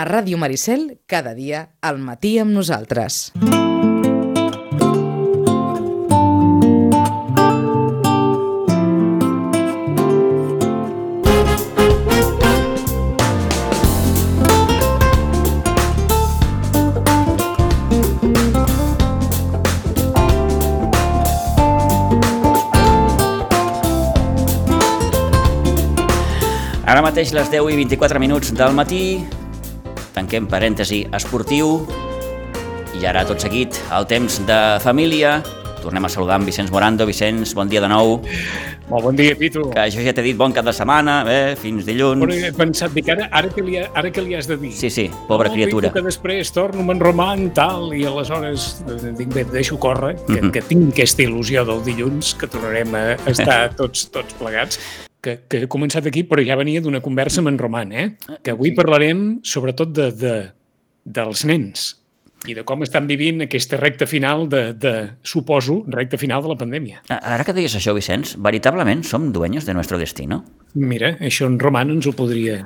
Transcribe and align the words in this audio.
A 0.00 0.04
Ràdio 0.08 0.38
Maricel, 0.40 0.96
cada 1.04 1.34
dia, 1.36 1.58
al 1.84 1.98
matí 2.00 2.38
amb 2.40 2.54
nosaltres. 2.56 3.34
Ara 26.88 27.04
mateix 27.04 27.34
les 27.36 27.52
10 27.52 27.68
i 27.68 27.76
24 27.84 28.24
minuts 28.24 28.56
del 28.56 28.72
matí, 28.80 29.04
tanquem 30.20 30.44
parèntesi 30.50 31.06
esportiu 31.16 31.78
i 33.00 33.06
ara 33.08 33.22
tot 33.24 33.40
seguit 33.40 33.78
el 33.96 34.04
temps 34.10 34.40
de 34.48 34.60
família. 34.84 35.38
Tornem 35.80 36.04
a 36.04 36.10
saludar 36.12 36.36
en 36.36 36.44
Vicenç 36.44 36.68
Morando. 36.74 37.06
Vicenç, 37.08 37.54
bon 37.56 37.70
dia 37.70 37.80
de 37.80 37.88
nou. 37.88 38.18
Molt 38.90 39.04
bon 39.06 39.16
dia, 39.16 39.32
Pitu. 39.38 39.62
Que 39.72 39.86
jo 39.88 40.02
ja 40.04 40.12
t'he 40.12 40.20
dit 40.26 40.36
bon 40.36 40.52
cap 40.52 40.66
de 40.66 40.74
setmana, 40.76 41.22
eh? 41.24 41.54
fins 41.56 41.86
dilluns. 41.88 42.20
Però 42.20 42.36
he 42.36 42.50
pensat, 42.52 42.92
dic, 42.92 43.08
ara, 43.14 43.30
ara, 43.32 43.48
que 43.48 43.64
li, 43.64 43.78
ha- 43.80 43.88
ara 43.96 44.10
que 44.12 44.20
li 44.20 44.34
has 44.36 44.44
de 44.50 44.58
dir? 44.60 44.74
Sí, 44.76 44.90
sí, 44.92 45.06
pobra 45.30 45.48
No, 45.48 45.54
criatura. 45.56 45.88
Pitu, 45.88 45.96
que 45.96 46.04
després 46.10 46.52
torno 46.52 46.84
amb 46.84 46.92
en 46.92 47.00
Roman, 47.00 47.46
tal, 47.56 47.94
i 47.96 48.04
aleshores 48.04 48.82
eh, 48.90 49.14
dic, 49.16 49.32
bé, 49.32 49.46
deixo 49.48 49.78
córrer, 49.80 50.18
que, 50.26 50.42
Mhm. 50.42 50.50
que 50.52 50.60
tinc 50.68 50.92
aquesta 50.92 51.22
il·lusió 51.24 51.64
del 51.64 51.80
dilluns, 51.86 52.34
que 52.34 52.46
tornarem 52.46 52.94
a 52.94 53.04
estar 53.32 53.70
tots, 53.80 54.10
tots 54.12 54.34
plegats, 54.36 54.76
que, 55.20 55.36
que 55.48 55.64
he 55.64 55.70
començat 55.70 56.06
aquí, 56.08 56.24
però 56.28 56.44
ja 56.44 56.58
venia 56.58 56.82
d'una 56.82 57.02
conversa 57.04 57.42
amb 57.42 57.52
en 57.52 57.60
Roman, 57.60 57.92
eh? 57.92 58.06
que 58.42 58.54
avui 58.54 58.74
parlarem 58.76 59.40
sobretot 59.46 59.92
de, 59.96 60.10
de, 60.16 60.36
dels 61.04 61.44
nens 61.48 61.90
i 62.48 62.54
de 62.56 62.62
com 62.64 62.80
estan 62.80 63.04
vivint 63.04 63.44
aquesta 63.44 63.76
recta 63.76 64.06
final 64.08 64.46
de, 64.48 64.70
de, 64.72 64.92
suposo, 65.20 65.82
recta 65.92 66.16
final 66.16 66.40
de 66.40 66.48
la 66.48 66.56
pandèmia. 66.56 67.02
Ara 67.12 67.44
que 67.44 67.52
deies 67.52 67.74
això, 67.76 67.92
Vicenç, 67.96 68.32
veritablement 68.40 69.02
som 69.04 69.28
dueños 69.34 69.66
de 69.68 69.74
nuestro 69.76 69.98
destino? 70.00 70.40
Mira, 70.72 71.12
això 71.20 71.50
en 71.50 71.58
Roman 71.60 71.92
ens 71.92 72.08
ho 72.08 72.14
podria... 72.16 72.62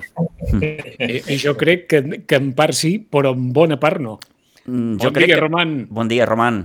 Eh, 0.54 0.94
eh, 1.00 1.38
jo 1.42 1.56
crec 1.58 1.88
que, 1.90 2.02
que 2.22 2.38
en 2.38 2.52
part 2.54 2.78
sí, 2.78 2.98
però 3.02 3.34
en 3.34 3.50
bona 3.56 3.80
part 3.82 3.98
no. 3.98 4.20
Mm, 4.66 5.00
Bon 5.02 5.18
dia, 5.18 5.40
Roman. 5.40 5.74
Bon 5.90 6.12
dia, 6.12 6.30
Roman. 6.30 6.62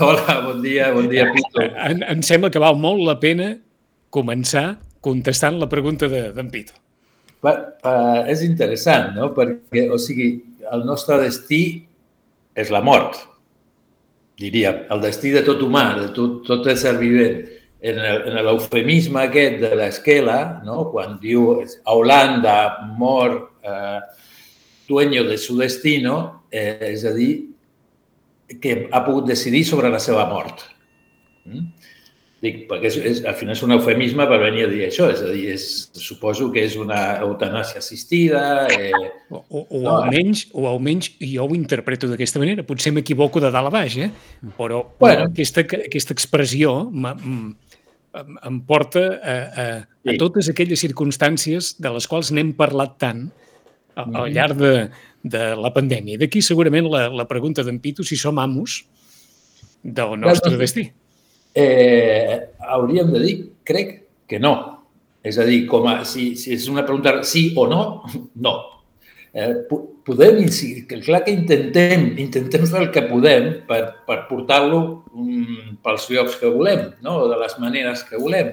Hola, 0.00 0.40
bon 0.46 0.64
dia, 0.64 0.88
bon 0.96 1.10
dia, 1.12 1.28
Pito. 1.34 1.62
En, 1.84 2.00
em 2.00 2.24
sembla 2.24 2.48
que 2.50 2.62
val 2.62 2.80
molt 2.80 3.04
la 3.04 3.20
pena 3.20 3.52
començar 4.14 4.78
contestant 5.06 5.60
la 5.62 5.70
pregunta 5.70 6.10
de- 6.10 6.32
d'en 6.34 6.50
Pito. 6.50 6.74
Pa, 7.40 7.52
pa, 7.82 7.96
és 8.32 8.42
interessant, 8.42 9.12
no? 9.14 9.30
Perquè, 9.36 9.86
o 9.92 9.98
sigui, 10.02 10.30
el 10.72 10.84
nostre 10.88 11.20
destí 11.22 11.62
és 12.56 12.72
la 12.74 12.80
mort, 12.82 13.20
diríem. 14.40 14.86
El 14.90 15.02
destí 15.04 15.30
de 15.34 15.44
tot 15.46 15.62
humà, 15.64 15.90
de 16.00 16.08
tot, 16.16 16.40
tot 16.46 16.66
ésser 16.72 16.96
vivent. 16.98 17.44
En 17.86 17.98
l'eufemisme 18.48 19.20
aquest 19.26 19.60
de 19.62 19.74
l'esquela, 19.78 20.62
no? 20.64 20.88
quan 20.90 21.18
diu 21.22 21.60
a 21.60 21.94
Holanda 21.94 22.56
mor 22.98 23.36
eh, 23.62 24.00
dueño 24.88 25.24
de 25.28 25.36
su 25.38 25.58
destino, 25.60 26.46
eh, 26.50 26.78
és 26.90 27.04
a 27.04 27.12
dir, 27.14 27.52
que 28.60 28.88
ha 28.90 29.04
pogut 29.04 29.28
decidir 29.28 29.64
sobre 29.68 29.90
la 29.92 30.00
seva 30.02 30.24
mort. 30.30 30.64
Mm? 31.44 31.66
Dic, 32.46 32.62
perquè 32.70 32.86
és, 32.92 32.96
és, 33.10 33.20
al 33.26 33.34
final 33.38 33.56
és 33.56 33.62
un 33.66 33.74
eufemisme 33.74 34.26
per 34.30 34.38
venir 34.42 34.64
a 34.66 34.70
dir 34.70 34.84
això, 34.86 35.08
és 35.10 35.20
a 35.24 35.30
dir, 35.34 35.48
és, 35.56 35.64
suposo 35.98 36.48
que 36.54 36.62
és 36.66 36.76
una 36.78 37.18
eutanàsia 37.26 37.82
assistida... 37.82 38.66
Eh, 38.70 38.92
O, 39.28 39.40
o, 39.50 39.60
o, 39.66 39.78
No. 39.82 39.96
almenys, 40.04 40.44
o 40.54 40.68
almenys 40.70 41.08
jo 41.18 41.42
ho 41.48 41.54
interpreto 41.58 42.06
d'aquesta 42.06 42.38
manera. 42.38 42.62
Potser 42.62 42.92
m'equivoco 42.94 43.40
de 43.42 43.50
dalt 43.50 43.66
a 43.66 43.72
baix, 43.74 43.96
eh? 43.98 44.10
però, 44.54 44.84
Bueno. 45.00 45.24
però 45.24 45.24
aquesta, 45.26 45.64
aquesta 45.66 46.14
expressió 46.14 46.76
em, 46.86 48.60
porta 48.68 49.02
a, 49.18 49.34
a, 49.34 49.64
a 50.06 50.12
Sí. 50.12 50.16
totes 50.22 50.46
aquelles 50.48 50.78
circumstàncies 50.78 51.74
de 51.82 51.90
les 51.90 52.06
quals 52.06 52.30
n'hem 52.30 52.52
parlat 52.54 52.94
tant 53.02 53.24
al, 53.96 54.04
al 54.14 54.28
Mhm. 54.28 54.34
llarg 54.36 54.56
de, 54.62 54.74
de 55.26 55.42
la 55.58 55.72
pandèmia. 55.74 56.18
D'aquí 56.22 56.38
segurament 56.40 56.86
la, 56.86 57.08
la 57.10 57.26
pregunta 57.26 57.64
d'en 57.66 57.80
Pitu 57.82 58.04
si 58.06 58.14
som 58.16 58.38
amos 58.38 58.84
del 59.82 60.14
nostre 60.20 60.50
Bueno, 60.54 60.62
destí. 60.62 60.92
Eh, 61.56 62.40
hauríem 62.76 63.10
de 63.14 63.20
dir, 63.24 63.36
crec 63.66 63.92
que 64.28 64.38
no. 64.42 64.54
És 65.26 65.38
a 65.42 65.44
dir, 65.48 65.64
com 65.66 65.88
a, 65.90 66.02
si, 66.06 66.34
si 66.38 66.52
és 66.54 66.68
una 66.70 66.84
pregunta 66.86 67.16
sí 67.26 67.48
o 67.58 67.66
no, 67.70 67.82
no. 68.46 68.54
Eh, 69.36 69.52
po- 69.68 69.82
podem 70.06 70.38
incidir, 70.44 70.84
clar 71.02 71.24
que 71.26 71.32
intentem, 71.34 72.12
intentem 72.22 72.62
fer 72.70 72.84
el 72.84 72.92
que 72.94 73.02
podem 73.08 73.48
per, 73.68 73.80
per 74.06 74.20
portar-lo 74.30 74.78
mm, 75.12 75.74
pels 75.84 76.06
llocs 76.14 76.38
que 76.40 76.48
volem, 76.52 76.86
no? 77.02 77.18
de 77.28 77.36
les 77.42 77.56
maneres 77.60 78.04
que 78.06 78.20
volem. 78.22 78.52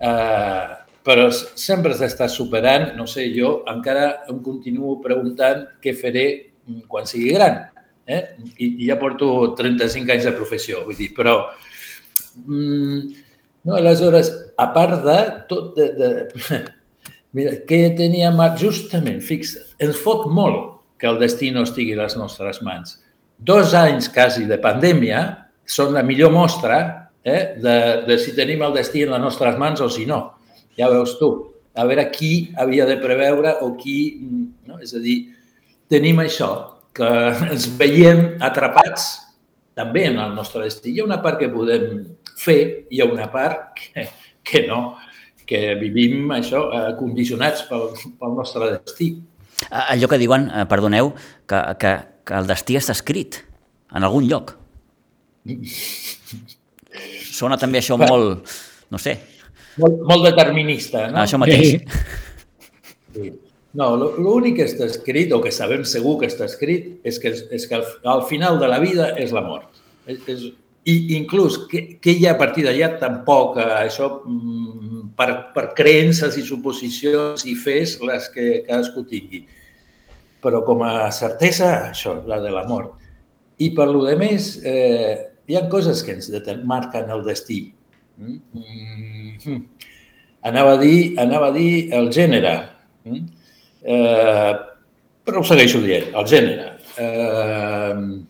Eh, 0.00 0.66
però 1.08 1.28
sempre 1.32 1.94
s'està 1.96 2.26
superant, 2.28 2.90
no 2.96 3.06
sé, 3.08 3.28
jo 3.36 3.62
encara 3.70 4.24
em 4.32 4.40
continuo 4.44 4.96
preguntant 5.04 5.66
què 5.84 5.94
faré 5.96 6.24
mm, 6.66 6.82
quan 6.90 7.06
sigui 7.08 7.34
gran. 7.36 7.66
Eh? 8.08 8.22
I, 8.56 8.72
I 8.84 8.88
ja 8.88 8.96
porto 8.98 9.52
35 9.60 10.14
anys 10.16 10.26
de 10.26 10.34
professió, 10.40 10.82
vull 10.88 10.96
dir, 10.98 11.12
però 11.16 11.42
no, 12.46 13.76
aleshores, 13.76 14.32
a 14.56 14.68
part 14.74 15.04
de 15.04 15.18
tot 15.50 15.76
de... 15.76 15.88
de 15.98 16.60
mira, 17.36 17.56
què 17.68 17.82
tenia 17.98 18.30
Marc? 18.34 18.58
Justament, 18.62 19.20
fixa't, 19.24 19.74
ens 19.82 19.98
fot 20.00 20.26
molt 20.32 20.78
que 20.98 21.08
el 21.10 21.20
destí 21.20 21.52
no 21.54 21.66
estigui 21.66 21.94
a 21.94 22.02
les 22.02 22.16
nostres 22.18 22.62
mans. 22.66 22.96
Dos 23.38 23.74
anys 23.78 24.08
quasi 24.10 24.48
de 24.50 24.58
pandèmia 24.62 25.20
són 25.68 25.92
la 25.94 26.02
millor 26.02 26.32
mostra 26.34 26.80
eh, 27.22 27.54
de, 27.60 27.76
de 28.08 28.16
si 28.18 28.34
tenim 28.34 28.64
el 28.66 28.74
destí 28.74 29.04
en 29.04 29.14
les 29.14 29.22
nostres 29.22 29.58
mans 29.60 29.82
o 29.84 29.90
si 29.92 30.08
no. 30.08 30.22
Ja 30.78 30.90
veus 30.90 31.18
tu. 31.20 31.30
A 31.78 31.84
veure 31.86 32.08
qui 32.10 32.48
havia 32.58 32.86
de 32.88 32.98
preveure 32.98 33.58
o 33.62 33.74
qui... 33.78 33.98
mm, 34.22 34.46
No? 34.68 34.80
És 34.82 34.92
a 34.96 35.00
dir, 35.00 35.20
tenim 35.88 36.18
això, 36.20 36.50
que 36.92 37.08
ens 37.52 37.68
veiem 37.78 38.40
atrapats 38.44 39.08
també 39.78 40.08
en 40.08 40.18
el 40.18 40.34
nostre 40.34 40.64
destí. 40.66 40.92
Hi 40.92 41.00
ha 41.00 41.06
una 41.06 41.20
part 41.22 41.38
que 41.40 41.50
podem 41.52 42.02
fer, 42.38 42.86
hi 42.90 43.00
ha 43.02 43.08
una 43.10 43.26
part 43.32 43.72
que, 43.78 44.06
que 44.46 44.64
no, 44.68 44.96
que 45.48 45.74
vivim 45.80 46.30
això 46.36 46.66
eh, 46.76 46.84
condicionats 46.98 47.64
pel, 47.70 47.90
pel 48.20 48.36
nostre 48.36 48.70
destí. 48.76 49.10
Allò 49.70 50.06
que 50.08 50.18
diuen, 50.20 50.46
eh, 50.54 50.64
perdoneu, 50.70 51.12
que, 51.48 51.62
que, 51.82 51.92
que 52.28 52.36
el 52.38 52.46
destí 52.50 52.76
està 52.78 52.94
escrit 52.94 53.40
en 53.96 54.04
algun 54.06 54.28
lloc. 54.28 54.54
Sona 57.32 57.56
també 57.60 57.80
això 57.82 57.96
molt, 58.00 58.48
no 58.92 59.00
sé, 59.00 59.16
Molt, 59.78 60.00
molt 60.10 60.24
determinista, 60.26 61.04
no? 61.12 61.20
això 61.22 61.38
mateix. 61.38 61.76
Sí. 63.14 63.28
No, 63.78 63.92
lo- 64.00 64.08
l'únic 64.18 64.56
que 64.58 64.64
està 64.66 64.88
escrit, 64.90 65.30
o 65.36 65.38
que 65.44 65.52
sabem 65.54 65.84
segur 65.86 66.16
que 66.18 66.26
està 66.26 66.48
escrit, 66.48 66.96
és 67.06 67.20
que, 67.22 67.30
és 67.54 67.66
que 67.70 67.76
al, 67.78 67.84
al 68.10 68.24
final 68.26 68.58
de 68.58 68.66
la 68.72 68.80
vida 68.82 69.12
és 69.22 69.30
la 69.36 69.44
mort. 69.46 69.68
És, 70.10 70.18
és, 70.26 70.48
I 70.88 70.94
inclús, 71.18 71.58
què 71.68 72.12
hi 72.14 72.24
ha 72.24 72.32
a 72.32 72.40
partir 72.40 72.64
d'allà? 72.64 72.94
Tampoc 73.00 73.58
eh, 73.60 73.66
això 73.82 74.08
mm, 74.24 75.08
per, 75.18 75.28
per 75.54 75.66
creences 75.76 76.38
i 76.40 76.44
suposicions 76.46 77.44
i 77.44 77.56
fes 77.58 77.98
les 78.04 78.28
que 78.32 78.46
cadascú 78.68 79.04
tingui. 79.08 79.42
Però 80.44 80.62
com 80.64 80.84
a 80.86 81.10
certesa, 81.12 81.90
això, 81.90 82.14
la 82.30 82.38
de 82.40 82.52
la 82.54 82.64
mort. 82.68 82.94
I 83.58 83.72
per 83.74 83.88
lo 83.90 84.04
de 84.06 84.14
més, 84.16 84.54
eh, 84.62 85.34
hi 85.50 85.58
ha 85.58 85.66
coses 85.68 86.04
que 86.06 86.14
ens 86.14 86.30
marquen 86.64 87.10
el 87.10 87.24
destí. 87.26 87.60
Mm? 88.16 88.38
Mm. 88.54 89.60
Anava 90.48 90.76
a 90.76 90.80
dir, 90.80 91.18
anava 91.18 91.50
a 91.50 91.56
dir 91.56 91.92
el 91.98 92.08
gènere. 92.14 92.54
Mm? 93.04 93.24
Eh, 93.82 94.52
però 95.26 95.42
ho 95.42 95.46
segueixo 95.46 95.82
dient, 95.84 96.12
el 96.14 96.28
gènere. 96.30 96.70
Eh, 96.96 98.27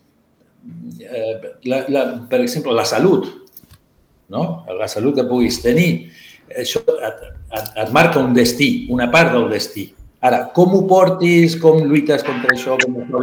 eh, 0.99 1.53
la, 1.65 1.83
la, 1.89 2.03
per 2.29 2.41
exemple, 2.41 2.73
la 2.75 2.85
salut, 2.85 3.27
no? 4.29 4.65
la 4.79 4.87
salut 4.87 5.15
que 5.17 5.27
puguis 5.27 5.61
tenir, 5.63 6.09
això 6.49 6.81
et, 6.81 7.23
et, 7.53 7.71
et 7.85 7.93
marca 7.95 8.21
un 8.21 8.33
destí, 8.33 8.87
una 8.93 9.09
part 9.11 9.33
del 9.35 9.49
destí. 9.51 9.89
Ara, 10.25 10.49
com 10.55 10.73
ho 10.75 10.83
portis, 10.87 11.55
com 11.61 11.79
lluites 11.87 12.25
contra 12.27 12.55
això, 12.55 12.75
com 12.81 12.97
ho 12.99 13.21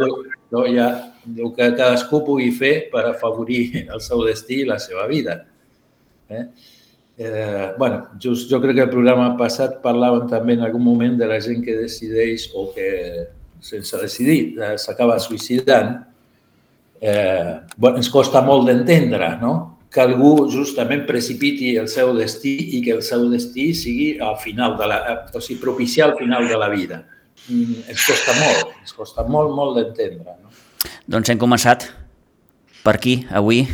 no, 0.49 0.63
ja, 0.71 0.87
el 1.27 1.51
que 1.55 1.67
cadascú 1.75 2.21
pugui 2.25 2.49
fer 2.55 2.87
per 2.91 3.03
afavorir 3.09 3.83
el 3.83 4.01
seu 4.03 4.23
destí 4.25 4.61
i 4.63 4.67
la 4.67 4.79
seva 4.79 5.05
vida. 5.07 5.41
Eh? 6.29 6.43
Eh, 7.17 7.73
bueno, 7.77 8.07
just, 8.21 8.49
jo 8.49 8.61
crec 8.61 8.77
que 8.77 8.85
el 8.85 8.93
programa 8.93 9.31
passat 9.39 9.79
parlàvem 9.83 10.27
també 10.29 10.55
en 10.55 10.63
algun 10.67 10.83
moment 10.85 11.17
de 11.19 11.27
la 11.27 11.39
gent 11.43 11.63
que 11.65 11.75
decideix 11.79 12.51
o 12.53 12.67
que 12.75 12.89
sense 13.59 13.97
decidir 13.99 14.39
eh, 14.61 14.75
s'acaba 14.77 15.17
suïcidant. 15.19 15.97
Eh, 17.01 17.59
bueno, 17.77 17.97
ens 18.01 18.09
costa 18.09 18.41
molt 18.41 18.65
d'entendre 18.65 19.35
no? 19.41 19.51
que 19.93 20.01
algú 20.01 20.47
justament 20.51 21.05
precipiti 21.07 21.75
el 21.77 21.87
seu 21.91 22.09
destí 22.17 22.55
i 22.77 22.81
que 22.85 22.95
el 22.97 23.03
seu 23.05 23.27
destí 23.31 23.69
sigui 23.77 24.07
al 24.19 24.35
final 24.41 24.75
de 24.79 24.87
la, 24.89 24.97
o 25.33 25.41
sigui, 25.41 25.59
propiciar 25.61 26.09
al 26.09 26.17
final 26.17 26.47
de 26.49 26.57
la 26.57 26.69
vida. 26.69 27.03
mm, 27.47 27.87
ens 27.87 28.03
costa 28.05 28.33
molt, 28.41 28.73
ens 28.81 28.93
costa 28.93 29.23
molt, 29.23 29.53
molt 29.55 29.77
d'entendre. 29.77 30.35
No? 30.41 30.51
Doncs 31.07 31.29
hem 31.29 31.39
començat 31.39 31.87
per 32.83 32.97
aquí, 32.97 33.25
avui, 33.29 33.65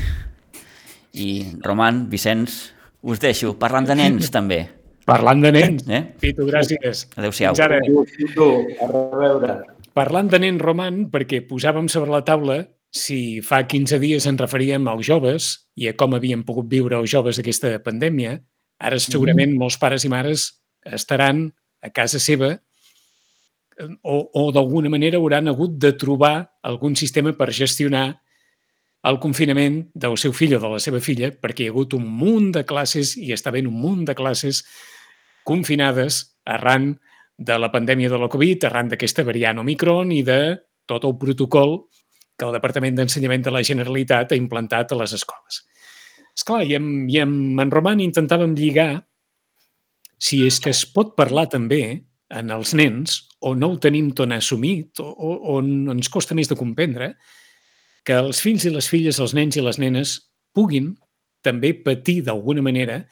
i 1.13 1.29
Roman, 1.63 2.07
Vicenç, 2.09 2.73
us 3.01 3.19
deixo, 3.19 3.55
parlant 3.59 3.87
de 3.89 3.95
nens 3.97 4.29
també. 4.37 4.67
Parlant 5.05 5.41
de 5.43 5.51
nens. 5.51 5.83
Eh? 5.91 6.03
Pitu, 6.21 6.45
gràcies. 6.47 7.07
Adéu-siau. 7.17 7.55
Fins 7.55 7.65
ara. 7.65 7.81
A 7.83 8.87
reveure. 8.87 9.57
Parlant 9.93 10.29
de 10.31 10.39
nen 10.39 10.61
Roman, 10.61 11.03
perquè 11.11 11.41
posàvem 11.45 11.89
sobre 11.91 12.13
la 12.13 12.23
taula 12.25 12.61
si 12.93 13.41
fa 13.41 13.63
15 13.65 13.97
dies 13.99 14.25
ens 14.29 14.39
referíem 14.39 14.85
als 14.87 15.07
joves 15.07 15.49
i 15.75 15.89
a 15.89 15.95
com 15.97 16.13
havien 16.13 16.43
pogut 16.45 16.69
viure 16.69 16.99
els 16.99 17.09
joves 17.09 17.39
aquesta 17.41 17.73
pandèmia, 17.81 18.37
ara 18.77 18.99
segurament 19.01 19.55
molts 19.57 19.79
pares 19.81 20.05
i 20.05 20.11
mares 20.13 20.51
estaran 20.85 21.47
a 21.81 21.89
casa 21.89 22.21
seva 22.21 22.53
o, 24.03 24.17
o 24.29 24.51
d'alguna 24.53 24.91
manera 24.93 25.17
hauran 25.17 25.49
hagut 25.49 25.79
de 25.81 25.93
trobar 25.97 26.53
algun 26.61 26.95
sistema 26.95 27.33
per 27.33 27.49
gestionar 27.51 28.21
el 29.09 29.17
confinament 29.19 29.81
del 29.93 30.15
seu 30.21 30.31
fill 30.31 30.53
o 30.55 30.59
de 30.61 30.69
la 30.75 30.79
seva 30.79 31.01
filla, 31.03 31.31
perquè 31.33 31.65
hi 31.65 31.71
ha 31.71 31.73
hagut 31.73 31.95
un 31.97 32.05
munt 32.07 32.53
de 32.55 32.63
classes 32.63 33.17
i 33.19 33.33
està 33.35 33.51
havent 33.51 33.67
un 33.67 33.75
munt 33.75 34.05
de 34.07 34.15
classes 34.15 34.61
confinades 35.43 36.21
arran 36.45 36.93
de 37.35 37.57
la 37.59 37.71
pandèmia 37.73 38.11
de 38.13 38.19
la 38.21 38.29
Covid, 38.31 38.69
arran 38.69 38.91
d'aquesta 38.91 39.25
variant 39.27 39.59
Omicron 39.59 40.13
i 40.15 40.21
de 40.23 40.39
tot 40.87 41.03
el 41.09 41.17
protocol 41.19 41.81
que 42.37 42.47
el 42.47 42.55
Departament 42.55 42.97
d'Ensenyament 42.97 43.45
de 43.45 43.53
la 43.53 43.63
Generalitat 43.65 44.33
ha 44.33 44.39
implantat 44.39 44.91
a 44.91 44.99
les 44.99 45.13
escoles. 45.15 45.61
Esclar, 46.33 46.63
i 46.65 46.77
amb, 46.79 47.09
i 47.13 47.19
amb 47.21 47.61
en 47.61 47.71
Roman 47.73 48.01
intentàvem 48.01 48.55
lligar 48.57 49.03
si 50.23 50.41
és 50.47 50.59
que 50.63 50.71
es 50.73 50.83
pot 50.89 51.13
parlar 51.17 51.45
també 51.51 51.83
en 52.33 52.51
els 52.55 52.73
nens 52.73 53.19
o 53.43 53.53
no 53.59 53.73
ho 53.73 53.79
tenim 53.81 54.11
tot 54.15 54.31
assumit 54.33 55.01
o, 55.03 55.09
o, 55.11 55.33
o 55.53 55.57
ens 55.93 56.09
costa 56.09 56.35
més 56.35 56.49
de 56.49 56.57
comprendre 56.57 57.13
que 58.07 58.15
els 58.17 58.39
fills 58.43 58.65
i 58.65 58.71
les 58.73 58.87
filles, 58.89 59.19
els 59.19 59.35
nens 59.37 59.57
i 59.59 59.63
les 59.63 59.79
nenes 59.79 60.15
puguin 60.55 60.93
també 61.43 61.73
patir 61.75 62.21
d'alguna 62.25 62.63
manera 62.65 63.03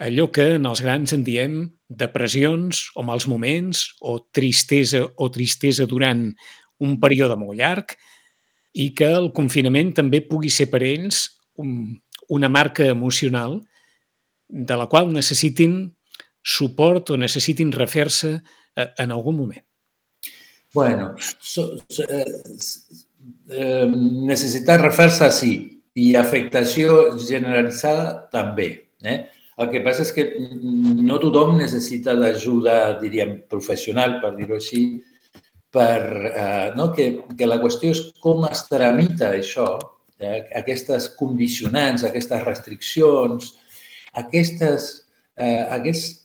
allò 0.00 0.30
que 0.32 0.54
en 0.56 0.66
els 0.70 0.80
grans 0.80 1.12
en 1.12 1.24
diem 1.26 1.60
depressions 1.90 2.86
o 2.96 3.04
mals 3.04 3.26
moments 3.28 3.84
o 4.00 4.16
tristesa 4.32 5.02
o 5.04 5.28
tristesa 5.34 5.86
durant 5.90 6.30
un 6.80 6.96
període 7.02 7.36
molt 7.36 7.58
llarg 7.58 7.98
i 8.72 8.90
que 8.94 9.08
el 9.10 9.30
confinament 9.34 9.94
també 9.96 10.20
pugui 10.26 10.50
ser 10.52 10.68
per 10.70 10.82
ells 10.86 11.24
un, 11.58 11.98
una 12.30 12.48
marca 12.48 12.86
emocional 12.86 13.58
de 14.48 14.76
la 14.76 14.86
qual 14.90 15.10
necessitin 15.12 15.82
suport 16.42 17.10
o 17.10 17.18
necessitin 17.18 17.72
refer-se 17.72 18.36
eh, 18.76 18.88
en 18.98 19.10
algun 19.10 19.36
moment. 19.36 19.64
Bueno, 20.72 21.14
so, 21.18 21.76
so, 21.88 22.04
eh, 22.06 22.24
eh, 23.50 23.86
necessitar 23.90 24.80
refer-se 24.80 25.30
sí, 25.34 25.52
i 25.98 26.14
afectació 26.14 27.16
generalitzada 27.18 28.28
també. 28.30 28.70
Eh? 29.02 29.18
El 29.60 29.70
que 29.72 29.82
passa 29.84 30.06
és 30.06 30.12
que 30.14 30.24
no 30.40 31.18
tothom 31.20 31.58
necessita 31.58 32.14
d'ajuda, 32.16 33.00
diríem, 33.02 33.40
professional, 33.50 34.20
per 34.22 34.32
dir-ho 34.38 34.56
així, 34.56 34.84
per, 35.70 36.02
eh, 36.34 36.72
no? 36.76 36.90
que, 36.92 37.10
que 37.38 37.48
la 37.48 37.60
qüestió 37.62 37.94
és 37.94 38.02
com 38.22 38.44
es 38.48 38.64
tramita 38.68 39.30
això, 39.36 39.72
eh? 40.18 40.44
aquestes 40.60 41.10
condicionants, 41.18 42.04
aquestes 42.06 42.42
restriccions, 42.46 43.52
aquestes, 44.20 44.90
eh, 45.38 45.62
aquests, 45.78 46.16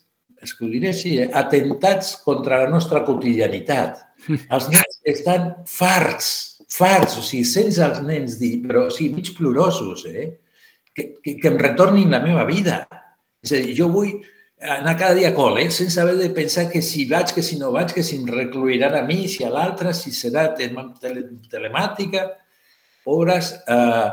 és 0.45 0.53
que 0.53 0.65
ho 0.65 0.71
diré 0.71 0.91
així, 0.91 1.15
eh? 1.21 1.29
atentats 1.33 2.15
contra 2.25 2.63
la 2.65 2.71
nostra 2.73 3.03
quotidianitat. 3.05 4.01
Els 4.27 4.69
nens 4.73 4.99
estan 5.05 5.51
farts, 5.69 6.29
farts, 6.71 7.19
o 7.21 7.23
sigui, 7.25 7.45
sense 7.47 7.81
els 7.85 8.01
nens 8.05 8.39
dir, 8.41 8.57
però 8.65 8.87
o 8.89 8.93
sigui, 8.93 9.21
mig 9.21 9.33
plorosos, 9.37 10.05
eh? 10.09 10.31
que, 10.95 11.11
que, 11.21 11.35
que 11.41 11.51
em 11.51 11.59
retornin 11.61 12.13
la 12.13 12.23
meva 12.23 12.45
vida. 12.49 12.83
És 13.45 13.53
a 13.53 13.61
dir, 13.61 13.75
jo 13.77 13.91
vull 13.93 14.15
anar 14.77 14.95
cada 14.97 15.15
dia 15.17 15.29
a 15.31 15.35
col·le, 15.35 15.67
sense 15.71 15.99
haver 16.01 16.15
de 16.19 16.29
pensar 16.33 16.67
que 16.71 16.81
si 16.81 17.05
vaig, 17.09 17.33
que 17.35 17.43
si 17.45 17.59
no 17.59 17.71
vaig, 17.73 17.93
que 17.93 18.03
si 18.03 18.17
em 18.19 18.25
recluiran 18.27 18.95
a 18.97 19.03
mi, 19.05 19.27
si 19.31 19.45
a 19.45 19.51
l'altre, 19.53 19.93
si 19.93 20.13
serà 20.15 20.47
tele, 20.57 21.25
telemàtica. 21.51 22.25
Pobres, 23.05 23.53
eh, 23.69 24.09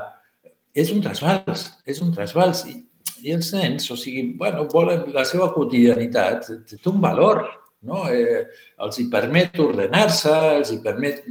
és 0.84 0.93
un 0.93 1.02
trasbals, 1.04 1.66
és 1.87 2.00
un 2.04 2.12
trasbals. 2.14 2.66
I, 2.69 2.78
I 3.22 3.34
els 3.37 3.52
nens, 3.56 3.88
o 3.93 3.96
sigui, 3.96 4.32
bueno, 4.38 4.66
volen 4.72 5.08
la 5.14 5.25
seva 5.28 5.50
quotidianitat, 5.54 6.49
té 6.69 6.81
un 6.90 7.00
valor, 7.00 7.44
no? 7.88 8.04
Eh, 8.10 8.44
els 8.82 8.99
hi 8.99 9.08
permet 9.10 9.58
ordenar-se, 9.62 10.32
els 10.58 10.72
hi 10.72 10.78
permet, 10.84 11.22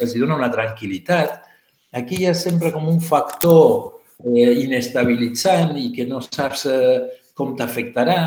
els 0.00 0.14
hi 0.14 0.20
dona 0.22 0.38
una 0.38 0.50
tranquil·litat. 0.52 1.40
Aquí 2.00 2.20
hi 2.20 2.28
ha 2.30 2.34
sempre 2.38 2.70
com 2.74 2.86
un 2.90 3.00
factor 3.02 4.00
eh, 4.24 4.52
inestabilitzant 4.62 5.76
i 5.80 5.90
que 5.94 6.06
no 6.06 6.20
saps 6.24 6.66
eh, 6.70 7.00
com 7.34 7.56
t'afectarà. 7.58 8.20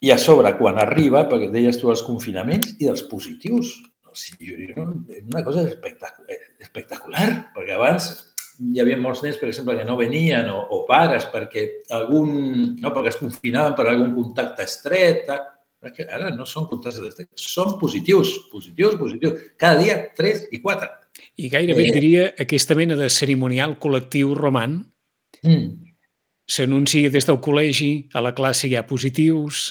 I 0.00 0.12
a 0.14 0.18
sobre, 0.20 0.52
quan 0.58 0.78
arriba, 0.78 1.24
perquè 1.30 1.50
deies 1.50 1.78
tu 1.80 1.90
els 1.90 2.04
confinaments 2.06 2.76
i 2.78 2.90
els 2.90 3.02
positius, 3.10 3.74
o 4.06 4.14
sigui, 4.14 4.70
una 4.76 5.42
cosa 5.46 5.64
espectacular, 5.66 6.38
espectacular, 6.62 7.28
perquè 7.56 7.74
abans 7.74 8.12
hi 8.58 8.80
havia 8.82 8.98
molts 8.98 9.22
nens, 9.22 9.38
per 9.38 9.48
exemple, 9.50 9.76
que 9.78 9.86
no 9.86 9.96
venien 9.98 10.48
o, 10.50 10.58
o 10.74 10.80
pares 10.88 11.28
perquè 11.32 11.64
algun, 11.94 12.30
no, 12.78 12.92
perquè 12.94 13.12
es 13.12 13.20
confinaven 13.20 13.76
per 13.78 13.86
algun 13.86 14.14
contacte 14.16 14.66
estret, 14.66 15.30
perquè 15.78 16.08
ara 16.10 16.32
no 16.34 16.46
són 16.48 16.66
contactes 16.70 17.04
estrets, 17.06 17.48
són 17.54 17.76
positius, 17.78 18.34
positius, 18.52 18.96
positius. 18.98 19.44
Cada 19.60 19.82
dia, 19.82 19.98
tres 20.18 20.46
i 20.50 20.62
quatre. 20.62 20.90
I 21.38 21.50
gairebé 21.50 21.86
eh. 21.86 21.92
diria 21.94 22.24
aquesta 22.38 22.74
mena 22.78 22.98
de 22.98 23.10
cerimonial 23.10 23.76
col·lectiu 23.82 24.34
roman 24.38 24.80
mm. 25.44 25.68
s'anuncia 26.50 27.10
des 27.14 27.26
del 27.26 27.38
col·legi, 27.42 27.92
a 28.14 28.22
la 28.26 28.34
classe 28.34 28.66
hi 28.66 28.74
ha 28.78 28.86
positius, 28.86 29.68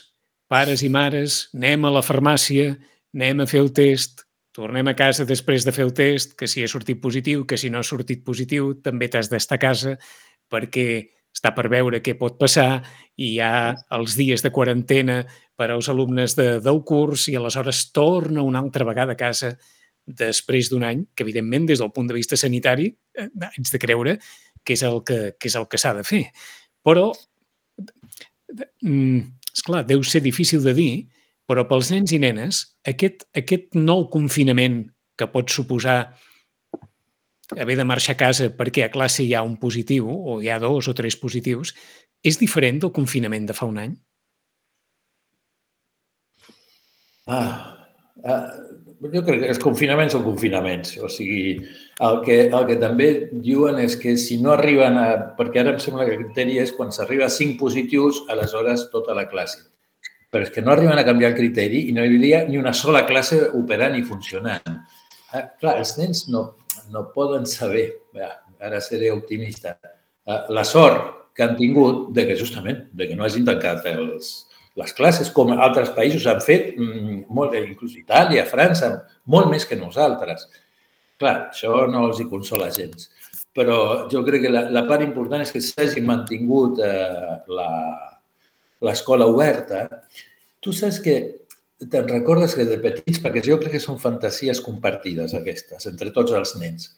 pares 0.48 0.84
i 0.84 0.90
mares, 0.90 1.48
anem 1.56 1.86
a 1.86 1.92
la 1.98 2.04
farmàcia, 2.06 2.76
anem 3.16 3.44
a 3.44 3.48
fer 3.50 3.62
el 3.64 3.74
test, 3.76 4.24
tornem 4.56 4.88
a 4.90 4.96
casa 4.98 5.26
després 5.28 5.66
de 5.68 5.74
fer 5.76 5.86
el 5.86 5.94
test, 5.94 6.34
que 6.40 6.48
si 6.50 6.64
ha 6.64 6.72
sortit 6.72 7.02
positiu, 7.02 7.46
que 7.46 7.60
si 7.60 7.70
no 7.70 7.82
ha 7.82 7.86
sortit 7.86 8.24
positiu, 8.26 8.74
també 8.82 9.10
t'has 9.12 9.30
d'estar 9.30 9.60
a 9.60 9.64
casa 9.68 9.94
perquè 10.50 10.88
està 11.38 11.52
per 11.54 11.68
veure 11.70 12.02
què 12.02 12.16
pot 12.18 12.40
passar 12.40 12.82
i 13.18 13.36
hi 13.36 13.40
ha 13.44 13.76
els 13.94 14.16
dies 14.18 14.42
de 14.42 14.50
quarantena 14.54 15.20
per 15.58 15.70
als 15.70 15.90
alumnes 15.94 16.34
de, 16.38 16.58
del 16.64 16.82
curs 16.88 17.28
i 17.30 17.36
aleshores 17.38 17.92
torna 17.94 18.46
una 18.46 18.64
altra 18.64 18.88
vegada 18.88 19.14
a 19.14 19.20
casa 19.20 19.54
després 20.08 20.72
d'un 20.72 20.86
any, 20.88 21.04
que 21.14 21.26
evidentment 21.26 21.68
des 21.68 21.84
del 21.84 21.92
punt 21.94 22.08
de 22.08 22.16
vista 22.16 22.40
sanitari 22.40 22.88
eh, 22.90 23.28
haig 23.28 23.72
de 23.74 23.82
creure 23.82 24.18
que 24.64 24.74
és 24.74 24.84
el 24.88 25.02
que, 25.06 25.20
que, 25.38 25.52
és 25.52 25.56
el 25.60 25.68
que 25.70 25.80
s'ha 25.80 25.94
de 25.96 26.04
fer. 26.08 26.24
Però 26.84 27.12
mm, 28.82 29.37
és 29.58 29.66
clar, 29.66 29.84
deu 29.90 30.04
ser 30.06 30.22
difícil 30.22 30.62
de 30.62 30.74
dir, 30.78 30.92
però 31.50 31.64
pels 31.66 31.90
nens 31.94 32.14
i 32.14 32.20
nenes, 32.22 32.62
aquest, 32.86 33.26
aquest 33.42 33.74
nou 33.76 34.06
confinament 34.14 34.84
que 35.18 35.28
pot 35.34 35.50
suposar 35.50 36.00
haver 37.58 37.78
de 37.80 37.86
marxar 37.88 38.14
a 38.14 38.20
casa 38.20 38.50
perquè 38.54 38.84
a 38.86 38.92
classe 38.94 39.24
hi 39.24 39.34
ha 39.34 39.42
un 39.42 39.56
positiu 39.58 40.10
o 40.12 40.42
hi 40.44 40.52
ha 40.52 40.60
dos 40.60 40.90
o 40.92 40.94
tres 40.94 41.16
positius, 41.18 41.74
és 42.24 42.38
diferent 42.38 42.84
del 42.84 42.94
confinament 42.94 43.48
de 43.48 43.56
fa 43.58 43.70
un 43.72 43.80
any? 43.82 43.96
Ah, 47.28 47.67
ah, 48.28 48.42
jo 49.02 49.22
crec 49.24 49.44
que 49.44 49.50
els 49.54 49.62
confinaments 49.62 50.16
són 50.16 50.26
confinaments. 50.26 50.96
O 51.04 51.10
sigui, 51.12 51.58
el 52.08 52.20
que, 52.26 52.38
el 52.48 52.68
que 52.70 52.78
també 52.82 53.10
diuen 53.32 53.80
és 53.84 53.98
que 54.02 54.16
si 54.18 54.40
no 54.42 54.54
arriben 54.56 54.98
a... 55.02 55.08
Perquè 55.38 55.62
ara 55.62 55.76
em 55.76 55.82
sembla 55.84 56.08
que 56.08 56.16
el 56.18 56.24
criteri 56.26 56.58
és 56.64 56.74
quan 56.76 56.94
s'arriba 56.94 57.28
a 57.28 57.34
5 57.34 57.60
positius, 57.62 58.24
aleshores 58.34 58.88
tota 58.94 59.16
la 59.18 59.28
classe. 59.30 59.66
Però 60.34 60.44
és 60.44 60.52
que 60.52 60.64
no 60.64 60.74
arriben 60.74 61.00
a 61.00 61.06
canviar 61.08 61.32
el 61.32 61.38
criteri 61.38 61.86
i 61.88 61.94
no 61.96 62.04
hi 62.04 62.16
hauria 62.16 62.42
ni 62.48 62.58
una 62.60 62.74
sola 62.76 63.06
classe 63.08 63.46
operant 63.56 63.96
i 63.96 64.04
funcionant. 64.08 64.82
Ah, 65.32 65.46
clar, 65.60 65.78
els 65.80 65.94
nens 66.00 66.26
no, 66.34 66.44
no 66.92 67.08
poden 67.14 67.46
saber, 67.48 67.88
ara 68.60 68.82
seré 68.82 69.12
optimista, 69.14 69.78
ah, 70.26 70.46
la 70.50 70.66
sort 70.68 71.14
que 71.38 71.46
han 71.46 71.56
tingut 71.56 72.10
de 72.18 72.26
que 72.26 72.36
justament 72.40 72.88
de 72.98 73.08
que 73.08 73.16
no 73.16 73.26
hagin 73.28 73.46
tancat 73.46 73.86
els, 73.92 74.47
les 74.78 74.94
classes, 74.94 75.30
com 75.34 75.52
altres 75.56 75.90
països 75.96 76.28
han 76.30 76.42
fet, 76.46 76.76
mm, 76.78 77.26
molt, 77.34 77.56
inclús 77.58 77.96
Itàlia, 77.98 78.46
França, 78.46 78.92
molt 79.26 79.50
més 79.50 79.66
que 79.66 79.76
nosaltres. 79.80 80.46
Clar, 81.18 81.50
això 81.50 81.88
no 81.90 82.06
els 82.08 82.22
hi 82.22 82.28
consola 82.30 82.70
gens. 82.70 83.10
Però 83.58 84.08
jo 84.12 84.22
crec 84.24 84.44
que 84.46 84.54
la, 84.54 84.68
la 84.70 84.86
part 84.86 85.02
important 85.02 85.42
és 85.42 85.52
que 85.52 85.64
s'hagi 85.66 86.04
mantingut 86.06 86.78
eh, 86.86 87.38
l'escola 88.86 89.26
oberta. 89.26 89.88
Tu 90.62 90.74
saps 90.78 91.02
que 91.02 91.16
te'n 91.90 92.08
recordes 92.10 92.54
que 92.54 92.66
de 92.70 92.78
petits, 92.82 93.18
perquè 93.24 93.42
jo 93.46 93.58
crec 93.58 93.78
que 93.78 93.82
són 93.82 93.98
fantasies 94.02 94.62
compartides 94.62 95.34
aquestes, 95.38 95.90
entre 95.90 96.14
tots 96.14 96.38
els 96.38 96.54
nens, 96.62 96.92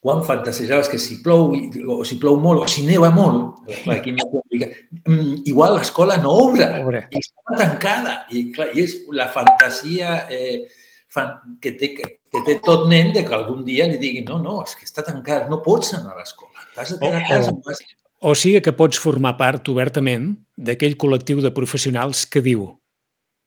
quan 0.00 0.22
fantasejaves 0.24 0.88
que 0.88 0.98
si 0.98 1.18
plou, 1.20 1.52
o 1.52 2.04
si 2.08 2.16
plou 2.20 2.38
molt, 2.40 2.64
o 2.64 2.68
si 2.68 2.86
neva 2.86 3.10
molt, 3.12 3.60
aquí 3.92 4.14
mm, 4.16 5.42
igual 5.44 5.76
l'escola 5.76 6.16
no 6.22 6.32
obre, 6.46 6.68
obre. 6.80 7.02
i 7.12 7.20
està 7.20 7.58
tancada. 7.58 8.14
I, 8.32 8.46
clar, 8.54 8.70
i 8.72 8.86
és 8.86 8.96
la 9.12 9.28
fantasia 9.34 10.22
eh, 10.32 10.64
fan, 11.12 11.34
que, 11.60 11.74
té, 11.76 11.92
que 12.00 12.42
té 12.46 12.56
tot 12.64 12.88
nen 12.88 13.12
de 13.12 13.26
que 13.26 13.36
algun 13.36 13.60
dia 13.68 13.90
li 13.90 14.00
diguin 14.00 14.24
no, 14.32 14.40
no, 14.40 14.56
és 14.64 14.72
que 14.78 14.88
està 14.88 15.04
tancat, 15.04 15.50
no 15.52 15.60
pots 15.60 15.92
anar 15.98 16.16
a 16.16 16.22
l'escola, 16.22 16.64
t'has 16.72 16.96
de 16.96 17.00
quedar 17.04 17.20
a 17.20 17.28
casa. 17.28 17.52
O, 17.52 18.32
o 18.32 18.34
sigui 18.34 18.64
que 18.64 18.76
pots 18.80 19.04
formar 19.04 19.36
part 19.36 19.68
obertament 19.68 20.32
d'aquell 20.56 20.96
col·lectiu 20.96 21.44
de 21.44 21.52
professionals 21.52 22.24
que 22.24 22.40
diu 22.44 22.70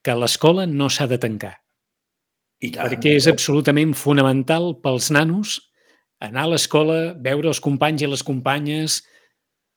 que 0.05 0.13
l'escola 0.19 0.69
no 0.69 0.85
s'ha 0.91 1.09
de 1.09 1.17
tancar. 1.17 1.55
I 2.61 2.75
tant, 2.75 2.85
perquè 2.85 3.17
és 3.17 3.25
absolutament 3.31 3.97
fonamental 3.97 4.75
pels 4.83 5.09
nanos 5.15 5.57
anar 6.23 6.47
a 6.47 6.53
l'escola, 6.53 6.99
veure 7.19 7.51
els 7.51 7.61
companys 7.63 8.03
i 8.03 8.09
les 8.09 8.23
companyes, 8.25 9.01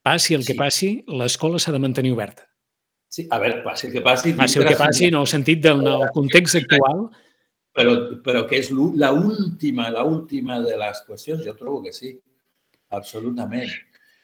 passi 0.06 0.36
el 0.36 0.44
sí. 0.44 0.52
que 0.52 0.58
passi, 0.58 0.90
l'escola 1.22 1.58
s'ha 1.62 1.74
de 1.74 1.82
mantenir 1.82 2.14
oberta. 2.14 2.46
Sí, 3.10 3.26
a 3.30 3.38
veure, 3.42 3.62
passi 3.64 3.88
el 3.88 3.94
que 3.96 4.02
passi... 4.04 4.34
Passi 4.38 4.60
el 4.60 4.68
que 4.68 4.76
passi, 4.78 5.08
en 5.10 5.18
el 5.18 5.26
sentit 5.30 5.62
del 5.64 5.82
el 5.88 6.06
context 6.14 6.60
actual. 6.60 7.06
Però, 7.76 7.96
però 8.24 8.46
que 8.48 8.60
és 8.62 8.70
la 8.72 9.10
última, 9.12 9.90
la 9.92 10.06
última 10.08 10.60
de 10.64 10.78
les 10.80 11.02
qüestions, 11.08 11.42
jo 11.44 11.52
trobo 11.58 11.82
que 11.84 11.92
sí, 11.92 12.14
absolutament. 12.96 13.72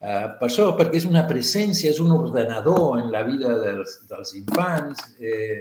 Uh, 0.02 0.32
per 0.38 0.48
això, 0.48 0.70
perquè 0.78 0.98
és 0.98 1.06
una 1.06 1.26
presència, 1.28 1.92
és 1.92 2.00
un 2.02 2.10
ordenador 2.14 2.98
en 2.98 3.12
la 3.12 3.22
vida 3.26 3.52
dels, 3.60 4.00
dels 4.10 4.32
infants. 4.40 5.04
Eh, 5.20 5.60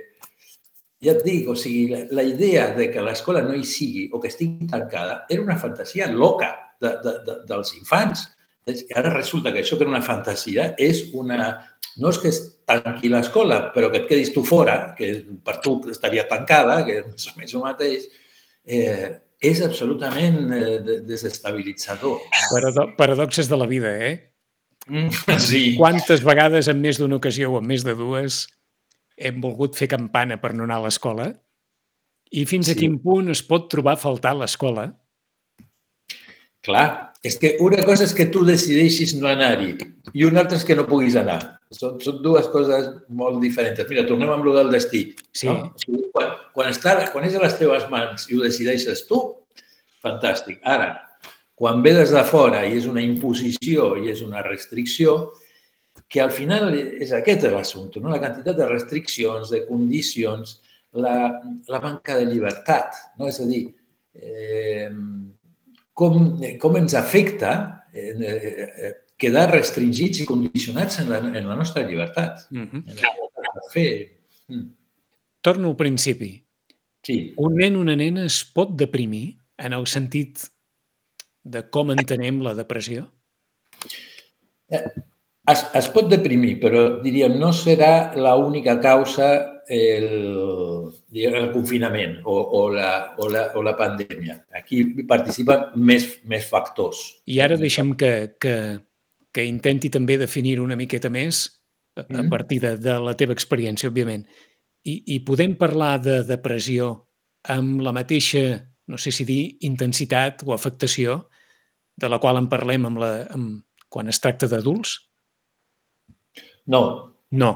ja 1.01 1.15
et 1.15 1.23
dic, 1.25 1.47
o 1.49 1.55
sigui, 1.57 1.87
la, 1.89 2.03
la 2.13 2.23
idea 2.27 2.67
de 2.75 2.87
que 2.93 3.01
l'escola 3.01 3.41
no 3.41 3.55
hi 3.57 3.65
sigui 3.65 4.05
o 4.13 4.21
que 4.21 4.29
estigui 4.29 4.69
tancada 4.69 5.23
era 5.29 5.41
una 5.41 5.57
fantasia 5.57 6.07
loca 6.11 6.51
de, 6.81 6.93
de, 7.01 7.15
de, 7.25 7.37
dels 7.49 7.73
infants. 7.79 8.27
Ara 8.95 9.09
resulta 9.15 9.51
que 9.51 9.63
això 9.63 9.77
que 9.77 9.87
era 9.87 9.93
una 9.93 10.05
fantasia 10.05 10.71
és 10.77 11.07
una... 11.17 11.53
No 11.99 12.07
és 12.13 12.21
que 12.21 12.29
es 12.31 12.37
tanqui 12.69 13.09
l'escola, 13.11 13.57
però 13.73 13.89
que 13.91 14.03
et 14.03 14.07
quedis 14.07 14.29
tu 14.31 14.45
fora, 14.47 14.93
que 14.95 15.09
per 15.43 15.57
tu 15.63 15.73
estaria 15.91 16.23
tancada, 16.29 16.77
que 16.87 17.01
és 17.01 17.25
més 17.35 17.51
o 17.57 17.65
mateix, 17.65 18.05
eh, 18.63 19.09
és 19.41 19.59
absolutament 19.65 20.53
eh, 20.55 21.01
desestabilitzador. 21.03 22.21
Parado 22.53 22.85
paradoxes 22.95 23.49
de 23.51 23.59
la 23.59 23.67
vida, 23.67 23.91
eh? 23.97 24.13
Mm, 24.87 25.09
sí. 25.49 25.63
Quantes 25.81 26.23
vegades, 26.23 26.69
en 26.71 26.79
més 26.79 27.01
d'una 27.01 27.17
ocasió 27.19 27.51
o 27.51 27.59
en 27.59 27.67
més 27.67 27.83
de 27.83 27.97
dues, 27.97 28.45
hem 29.17 29.41
volgut 29.43 29.77
fer 29.77 29.89
campana 29.91 30.39
per 30.41 30.53
no 30.55 30.65
anar 30.67 30.81
a 30.81 30.85
l'escola 30.87 31.29
i 32.31 32.45
fins 32.47 32.69
sí. 32.69 32.75
a 32.75 32.79
quin 32.79 32.97
punt 33.03 33.31
es 33.33 33.43
pot 33.43 33.67
trobar 33.71 33.97
a 33.97 34.01
faltar 34.01 34.33
l'escola? 34.39 34.87
Clar, 36.61 36.85
és 37.25 37.35
que 37.41 37.55
una 37.65 37.81
cosa 37.83 38.05
és 38.05 38.13
que 38.17 38.27
tu 38.33 38.43
decideixis 38.45 39.15
no 39.17 39.27
anar-hi 39.29 39.73
i 40.13 40.25
una 40.27 40.43
altra 40.43 40.59
és 40.59 40.65
que 40.65 40.77
no 40.77 40.87
puguis 40.89 41.17
anar. 41.19 41.39
Són, 41.73 41.99
són 42.03 42.19
dues 42.23 42.47
coses 42.53 42.87
molt 43.09 43.39
diferents. 43.41 43.81
Mira, 43.89 44.05
tornem 44.07 44.31
amb 44.33 44.47
el 44.47 44.57
del 44.59 44.73
destí. 44.73 45.03
Sí. 45.33 45.49
No? 45.49 45.71
Quan, 46.13 46.33
quan, 46.55 46.71
està, 46.73 46.97
quan 47.13 47.27
és 47.27 47.37
a 47.37 47.43
les 47.43 47.55
teves 47.59 47.87
mans 47.91 48.27
i 48.29 48.37
ho 48.37 48.43
decideixes 48.45 49.05
tu, 49.09 49.21
fantàstic. 50.03 50.59
Ara, 50.67 50.93
quan 51.57 51.81
ve 51.85 51.93
des 51.97 52.13
de 52.13 52.23
fora 52.27 52.63
i 52.67 52.75
és 52.79 52.87
una 52.89 53.03
imposició 53.05 53.93
i 54.01 54.11
és 54.13 54.23
una 54.25 54.43
restricció, 54.45 55.31
que 56.11 56.19
al 56.19 56.31
final 56.35 56.73
és 56.75 57.13
aquest 57.15 57.45
l'assumpte, 57.47 58.01
no? 58.03 58.11
la 58.11 58.19
quantitat 58.19 58.57
de 58.57 58.67
restriccions, 58.67 59.51
de 59.53 59.61
condicions, 59.67 60.57
la, 60.91 61.13
la 61.71 61.79
manca 61.79 62.17
de 62.19 62.25
llibertat. 62.27 62.97
No? 63.19 63.29
És 63.31 63.39
a 63.39 63.47
dir, 63.47 63.61
eh, 64.19 64.89
com, 65.95 66.17
com 66.59 66.77
ens 66.81 66.97
afecta 66.99 67.53
eh, 67.93 68.11
eh, 68.11 68.91
quedar 69.21 69.47
restringits 69.53 70.23
i 70.23 70.27
condicionats 70.27 70.99
en 70.99 71.11
la, 71.13 71.21
en 71.23 71.47
la 71.47 71.55
nostra 71.55 71.85
llibertat. 71.87 72.43
Mm 72.51 72.67
-hmm. 72.67 72.83
en 72.89 72.95
la 73.05 73.67
fer. 73.71 73.91
Mm. 74.47 74.67
Torno 75.41 75.69
al 75.69 75.75
principi. 75.75 76.43
Sí. 77.03 77.33
Un 77.37 77.55
nen 77.55 77.75
o 77.75 77.81
una 77.81 77.95
nena 77.95 78.25
es 78.25 78.43
pot 78.45 78.75
deprimir 78.77 79.37
en 79.57 79.73
el 79.73 79.87
sentit 79.87 80.43
de 81.43 81.63
com 81.69 81.91
entenem 81.91 82.41
la 82.41 82.53
depressió? 82.53 83.07
Eh, 84.69 84.85
es, 85.49 85.63
es 85.73 85.87
pot 85.93 86.09
deprimir, 86.11 86.57
però 86.61 86.83
diríem, 87.01 87.37
no 87.39 87.51
serà 87.55 88.11
l'única 88.17 88.77
causa 88.81 89.31
el, 89.71 90.91
el 91.15 91.49
confinament 91.53 92.19
o, 92.25 92.35
o, 92.35 92.61
la, 92.73 93.15
o, 93.17 93.29
la, 93.31 93.47
o 93.55 93.63
la 93.65 93.73
pandèmia. 93.79 94.41
Aquí 94.57 94.83
participen 95.07 95.71
més, 95.75 96.07
més 96.27 96.45
factors. 96.49 97.03
I 97.25 97.41
ara 97.41 97.57
deixem 97.59 97.95
que, 97.97 98.13
que, 98.41 98.55
que 99.33 99.47
intenti 99.47 99.91
també 99.93 100.19
definir 100.21 100.59
una 100.61 100.77
miqueta 100.79 101.09
més 101.09 101.45
a, 101.95 102.01
a 102.01 102.05
mm-hmm. 102.05 102.31
partir 102.31 102.61
de, 102.63 102.75
de 102.81 102.97
la 103.01 103.15
teva 103.17 103.37
experiència, 103.37 103.89
òbviament. 103.89 104.25
I, 104.85 104.97
I 105.15 105.21
podem 105.25 105.55
parlar 105.59 105.95
de 106.01 106.21
depressió 106.25 106.93
amb 107.49 107.81
la 107.85 107.93
mateixa, 107.93 108.61
no 108.89 108.97
sé 109.01 109.13
si 109.13 109.25
dir, 109.25 109.57
intensitat 109.65 110.43
o 110.45 110.53
afectació 110.53 111.23
de 112.01 112.09
la 112.09 112.19
qual 112.21 112.39
en 112.39 112.49
parlem 112.49 112.87
amb 112.89 113.01
la, 113.01 113.11
amb, 113.33 113.61
quan 113.91 114.09
es 114.09 114.21
tracta 114.21 114.49
d'adults? 114.49 114.97
No. 116.67 116.81
No. 117.31 117.51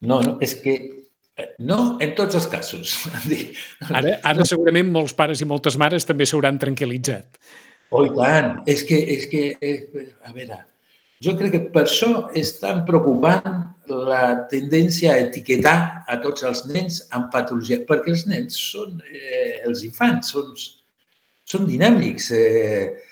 No, 0.00 0.20
no, 0.22 0.36
és 0.44 0.54
que 0.62 0.74
eh, 0.78 1.48
no 1.58 1.98
en 2.00 2.14
tots 2.18 2.38
els 2.38 2.46
casos. 2.50 2.94
Ara, 3.98 4.18
ara 4.22 4.46
segurament 4.46 4.92
molts 4.94 5.16
pares 5.18 5.42
i 5.42 5.48
moltes 5.48 5.78
mares 5.80 6.06
també 6.06 6.26
s'hauran 6.28 6.60
tranquil·litzat. 6.62 7.40
Oh, 7.90 8.04
i 8.04 8.12
tant. 8.14 8.60
És 8.68 8.84
que, 8.86 8.98
és 9.16 9.26
que, 9.30 9.42
eh, 9.64 10.12
a 10.28 10.34
veure, 10.36 10.60
jo 11.24 11.34
crec 11.38 11.54
que 11.54 11.62
per 11.74 11.86
això 11.86 12.28
és 12.38 12.52
tan 12.60 12.84
preocupant 12.86 13.64
la 13.88 14.46
tendència 14.50 15.14
a 15.14 15.22
etiquetar 15.24 16.04
a 16.06 16.18
tots 16.22 16.44
els 16.46 16.62
nens 16.68 17.00
amb 17.16 17.30
patologia, 17.32 17.80
perquè 17.88 18.12
els 18.12 18.26
nens 18.30 18.58
són, 18.74 19.00
eh, 19.08 19.58
els 19.66 19.82
infants, 19.88 20.30
són, 20.34 20.52
són 21.48 21.66
dinàmics. 21.66 22.30
Eh, 22.36 23.07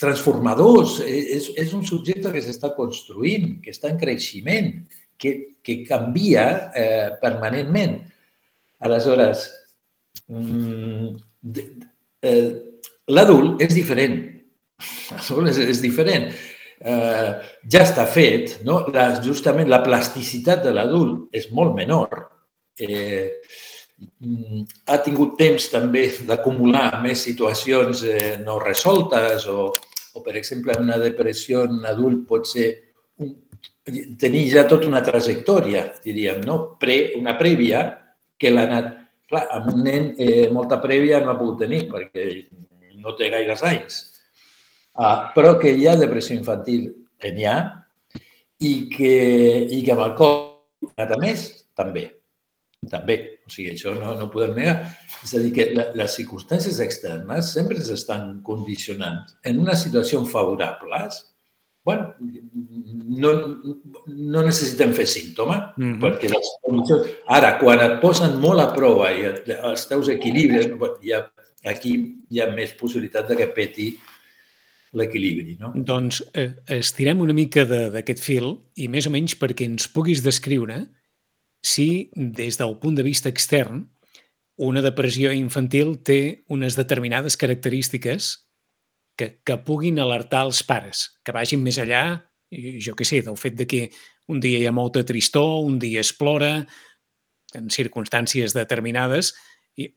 transformadors. 0.00 0.98
És, 1.06 1.50
és 1.60 1.74
un 1.76 1.84
subjecte 1.86 2.32
que 2.34 2.42
s'està 2.42 2.72
construint, 2.76 3.58
que 3.62 3.74
està 3.74 3.90
en 3.92 4.00
creixement, 4.00 4.72
que, 5.20 5.34
que 5.64 5.82
canvia 5.88 6.46
eh, 6.74 7.10
permanentment. 7.22 7.98
Aleshores, 8.84 9.46
mm, 10.28 11.14
eh, 12.22 12.48
l'adult 13.14 13.62
és 13.64 13.76
diferent. 13.76 14.18
L'adult 15.14 15.52
és, 15.54 15.62
és 15.76 15.84
diferent. 15.84 16.28
Eh, 16.84 17.30
ja 17.70 17.84
està 17.84 18.04
fet, 18.10 18.58
no? 18.66 18.82
La, 18.92 19.12
justament 19.24 19.70
la 19.70 19.82
plasticitat 19.84 20.64
de 20.66 20.74
l'adult 20.74 21.30
és 21.36 21.48
molt 21.54 21.76
menor. 21.78 22.26
Eh, 22.74 23.30
ha 24.86 24.98
tingut 25.04 25.36
temps 25.38 25.66
també 25.72 26.04
d'acumular 26.28 27.00
més 27.02 27.24
situacions 27.26 28.02
eh, 28.08 28.36
no 28.42 28.58
resoltes 28.62 29.46
o, 29.50 29.68
o, 29.70 30.22
per 30.24 30.36
exemple, 30.40 30.76
una 30.80 30.98
depressió 31.00 31.64
en 31.68 31.84
adult 31.90 32.24
pot 32.28 32.48
ser 32.48 32.68
un, 33.22 33.34
tenir 34.20 34.46
ja 34.52 34.64
tota 34.68 34.88
una 34.88 35.02
trajectòria, 35.04 35.86
diríem, 36.04 36.42
no? 36.46 36.58
Pre, 36.80 36.98
una 37.20 37.36
prèvia 37.40 37.86
que 38.38 38.52
l'ha 38.52 38.66
anat... 38.70 38.90
Clar, 39.24 39.46
amb 39.56 39.70
un 39.72 39.86
nen 39.86 40.10
eh, 40.20 40.50
molta 40.52 40.76
prèvia 40.82 41.22
no 41.24 41.32
ha 41.32 41.38
pogut 41.38 41.62
tenir 41.62 41.86
perquè 41.88 42.26
no 43.00 43.14
té 43.16 43.30
gaires 43.32 43.62
anys. 43.64 44.02
Ah, 45.00 45.32
però 45.34 45.54
que 45.58 45.72
hi 45.72 45.88
ha 45.88 45.96
depressió 45.98 46.36
infantil, 46.36 46.90
n'hi 47.24 47.46
ha, 47.48 47.56
i 48.60 48.74
que, 48.92 49.14
i 49.72 49.80
que 49.80 49.96
amb 49.96 50.04
el 50.04 50.12
cop, 50.18 50.92
a 51.00 51.18
més, 51.18 51.48
també 51.74 52.04
també. 52.90 53.33
O 53.44 53.52
sigui, 53.52 53.74
això 53.74 53.92
no, 53.96 54.14
no 54.16 54.30
podem 54.32 54.54
negar. 54.56 54.76
És 55.24 55.34
a 55.36 55.42
dir, 55.42 55.52
que 55.56 55.68
la, 55.76 55.90
les 55.98 56.16
circumstàncies 56.16 56.80
externes 56.80 57.52
sempre 57.52 57.76
s'estan 57.84 58.40
condicionant. 58.46 59.20
En 59.44 59.60
una 59.60 59.76
situació 59.76 60.22
favorable, 60.30 61.02
bueno, 61.84 62.14
no, 63.20 63.32
no 64.06 64.42
necessitem 64.46 64.94
fer 64.96 65.06
símptoma, 65.06 65.58
mm 65.76 65.84
-hmm. 65.84 66.00
perquè 66.00 66.30
les 66.32 66.48
condicions... 66.64 67.12
Ara, 67.26 67.58
quan 67.60 67.84
et 67.84 68.00
posen 68.00 68.40
molt 68.40 68.60
a 68.60 68.72
prova 68.72 69.12
i 69.12 69.26
et, 69.28 69.48
els 69.52 69.86
teus 69.88 70.08
equilibris, 70.08 70.72
ha, 71.12 71.20
aquí 71.68 71.92
hi 72.30 72.40
ha 72.40 72.50
més 72.50 72.72
possibilitat 72.72 73.28
de 73.28 73.36
que 73.36 73.52
peti 73.52 73.92
l'equilibri. 74.94 75.56
No? 75.60 75.72
Doncs 75.74 76.22
eh, 76.32 76.52
estirem 76.78 77.20
una 77.20 77.34
mica 77.36 77.64
d'aquest 77.64 78.22
fil 78.22 78.54
i 78.76 78.88
més 78.88 79.06
o 79.06 79.10
menys 79.10 79.36
perquè 79.36 79.66
ens 79.68 79.88
puguis 79.88 80.22
descriure 80.22 80.86
si 81.64 82.10
des 82.14 82.58
del 82.60 82.76
punt 82.78 82.98
de 82.98 83.06
vista 83.06 83.30
extern 83.32 83.86
una 84.56 84.82
depressió 84.84 85.32
infantil 85.34 85.96
té 86.04 86.44
unes 86.52 86.76
determinades 86.76 87.38
característiques 87.40 88.46
que, 89.16 89.40
que 89.42 89.56
puguin 89.64 89.98
alertar 89.98 90.44
els 90.46 90.62
pares, 90.66 91.08
que 91.24 91.34
vagin 91.34 91.62
més 91.64 91.78
allà, 91.82 92.04
jo 92.52 92.94
què 92.94 93.06
sé, 93.08 93.22
del 93.24 93.38
fet 93.40 93.56
de 93.58 93.66
que 93.66 93.88
un 94.30 94.40
dia 94.44 94.60
hi 94.60 94.68
ha 94.68 94.74
molta 94.74 95.04
tristor, 95.06 95.64
un 95.64 95.78
dia 95.82 96.04
es 96.04 96.12
plora, 96.14 96.66
en 97.54 97.70
circumstàncies 97.70 98.54
determinades. 98.54 99.32
I 99.78 99.88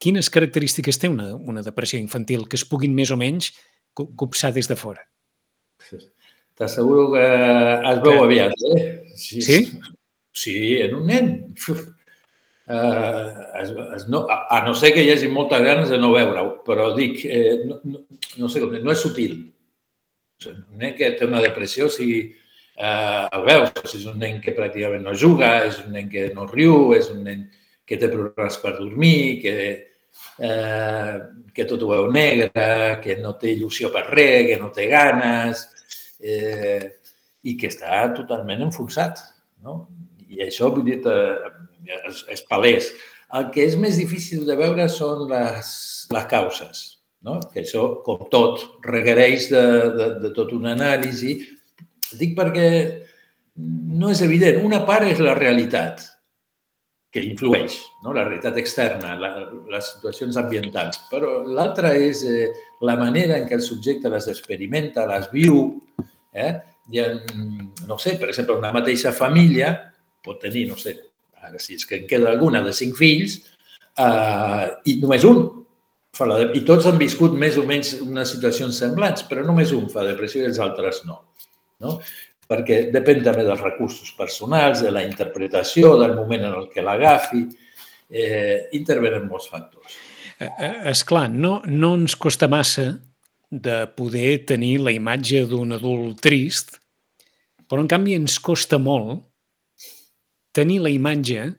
quines 0.00 0.30
característiques 0.32 1.00
té 1.00 1.10
una, 1.12 1.32
una 1.36 1.64
depressió 1.64 2.00
infantil 2.00 2.46
que 2.48 2.60
es 2.60 2.66
puguin 2.68 2.94
més 2.96 3.12
o 3.12 3.18
menys 3.20 3.52
copsar 3.96 4.52
des 4.56 4.68
de 4.68 4.76
fora? 4.76 5.04
T'asseguro 6.56 7.10
que 7.12 7.24
es 7.92 8.02
veu 8.04 8.22
aviat, 8.24 8.52
eh? 8.72 8.84
Sí? 9.16 9.42
sí? 9.44 9.60
Sí, 10.36 10.76
en 10.82 10.94
un 10.94 11.06
nen. 11.06 11.54
eh, 12.68 13.34
es, 13.62 13.70
es 13.96 14.08
no, 14.08 14.26
a, 14.28 14.58
a 14.58 14.64
no 14.66 14.74
ser 14.74 14.92
que 14.92 15.04
hi 15.04 15.12
hagi 15.14 15.30
moltes 15.32 15.62
ganes 15.64 15.88
de 15.88 15.98
no 16.02 16.12
veure-ho, 16.12 16.58
però 16.66 16.90
dic, 16.96 17.22
eh, 17.24 17.62
no, 17.64 17.78
no, 17.84 18.02
no 18.42 18.50
sé 18.52 18.60
com 18.60 18.74
no 18.76 18.92
és 18.92 19.04
sutil. 19.06 19.38
Un 20.50 20.82
nen 20.82 20.92
que 20.98 21.14
té 21.16 21.24
una 21.24 21.40
depressió, 21.40 21.88
si 21.88 22.08
eh, 22.20 23.28
el 23.32 23.46
veus, 23.48 23.94
és 23.96 24.04
un 24.10 24.20
nen 24.20 24.42
que 24.44 24.54
pràcticament 24.58 25.06
no 25.08 25.16
juga, 25.16 25.54
és 25.70 25.80
un 25.86 25.96
nen 25.96 26.10
que 26.12 26.28
no 26.36 26.48
riu, 26.50 26.92
és 26.98 27.08
un 27.14 27.24
nen 27.24 27.46
que 27.86 27.96
té 28.02 28.10
problemes 28.12 28.60
per 28.60 28.74
dormir, 28.76 29.40
que, 29.40 29.56
eh, 30.50 31.14
que 31.56 31.64
tot 31.70 31.80
ho 31.86 31.92
veu 31.94 32.10
negre, 32.12 32.66
que 33.00 33.16
no 33.22 33.38
té 33.40 33.54
il·lusió 33.54 33.88
per 33.94 34.04
res, 34.10 34.50
que 34.50 34.60
no 34.60 34.68
té 34.74 34.90
ganes, 34.92 35.64
eh, 36.20 36.92
i 37.46 37.56
que 37.56 37.72
està 37.72 38.02
totalment 38.18 38.68
enfonsat. 38.68 39.22
No? 39.64 39.86
I 40.36 40.44
això, 40.46 40.70
vull 40.74 40.86
dir, 40.86 41.00
és, 41.96 42.22
és 42.32 42.44
palès. 42.50 42.90
El 43.36 43.48
que 43.54 43.64
és 43.66 43.76
més 43.80 43.98
difícil 43.98 44.44
de 44.46 44.56
veure 44.58 44.86
són 44.92 45.24
les, 45.30 45.70
les 46.12 46.26
causes, 46.30 46.82
no? 47.26 47.40
que 47.52 47.64
això, 47.64 47.88
com 48.06 48.26
tot, 48.32 48.62
requereix 48.86 49.48
de, 49.50 49.64
de, 49.96 50.10
de 50.22 50.32
tot 50.36 50.52
una 50.54 50.76
anàlisi. 50.76 51.40
Dic 52.20 52.36
perquè 52.38 52.68
no 53.56 54.12
és 54.12 54.22
evident. 54.22 54.60
Una 54.66 54.84
part 54.86 55.08
és 55.08 55.22
la 55.24 55.34
realitat, 55.38 56.04
que 57.16 57.24
influeix, 57.24 57.78
no? 58.04 58.12
la 58.12 58.26
realitat 58.26 58.58
externa, 58.60 59.16
la, 59.18 59.32
les 59.72 59.90
situacions 59.94 60.36
ambientals. 60.36 61.00
Però 61.10 61.40
l'altra 61.48 61.94
és 61.96 62.22
eh, 62.28 62.50
la 62.84 62.98
manera 63.00 63.40
en 63.40 63.48
què 63.48 63.56
el 63.56 63.64
subjecte 63.64 64.12
les 64.12 64.28
experimenta, 64.30 65.08
les 65.08 65.30
viu. 65.32 65.62
Eh? 66.36 66.52
Ha, 66.52 67.06
no 67.88 67.96
sé, 67.98 68.14
per 68.20 68.28
exemple, 68.30 68.58
una 68.60 68.74
mateixa 68.74 69.14
família 69.16 69.72
pot 70.26 70.40
tenir, 70.42 70.66
no 70.70 70.78
sé, 70.80 70.96
ara 71.46 71.60
si 71.62 71.78
és 71.78 71.86
que 71.86 72.02
en 72.02 72.10
queda 72.10 72.32
alguna 72.32 72.62
de 72.66 72.74
cinc 72.76 72.98
fills, 72.98 73.38
eh, 74.02 74.66
i 74.90 74.98
només 75.02 75.24
un 75.28 75.44
fa 76.16 76.24
la 76.28 76.38
I 76.56 76.62
tots 76.64 76.86
han 76.88 76.96
viscut 76.96 77.34
més 77.36 77.58
o 77.60 77.64
menys 77.68 77.92
unes 78.00 78.30
situacions 78.32 78.78
semblants, 78.80 79.26
però 79.28 79.44
només 79.44 79.74
un 79.76 79.90
fa 79.92 80.04
depressió 80.06 80.42
i 80.42 80.48
els 80.48 80.60
altres 80.64 81.02
no. 81.04 81.18
no? 81.84 81.98
perquè 82.46 82.86
depèn 82.94 83.24
també 83.26 83.44
dels 83.46 83.62
recursos 83.62 84.12
personals, 84.16 84.82
de 84.84 84.92
la 84.94 85.02
interpretació, 85.04 85.96
del 86.00 86.14
moment 86.16 86.46
en 86.46 86.58
el 86.60 86.68
que 86.70 86.84
l'agafi, 86.84 87.42
eh, 88.08 88.68
intervenen 88.78 89.26
molts 89.26 89.50
factors. 89.50 89.98
Eh, 90.38 90.46
eh, 90.46 90.72
és 90.92 91.02
clar, 91.08 91.26
no, 91.32 91.58
no 91.66 91.94
ens 91.98 92.14
costa 92.16 92.48
massa 92.48 92.92
de 93.50 93.80
poder 93.98 94.44
tenir 94.46 94.76
la 94.84 94.94
imatge 94.94 95.44
d'un 95.50 95.74
adult 95.74 96.20
trist, 96.22 96.76
però 97.66 97.82
en 97.82 97.90
canvi 97.90 98.14
ens 98.14 98.38
costa 98.38 98.78
molt 98.78 99.24
tenir 100.56 100.80
la 100.84 100.92
imatge 100.92 101.50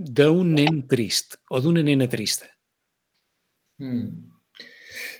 d'un 0.00 0.54
nen 0.56 0.82
trist 0.90 1.38
o 1.50 1.60
d'una 1.62 1.84
nena 1.86 2.08
trista. 2.10 2.48
Mm. 3.80 4.30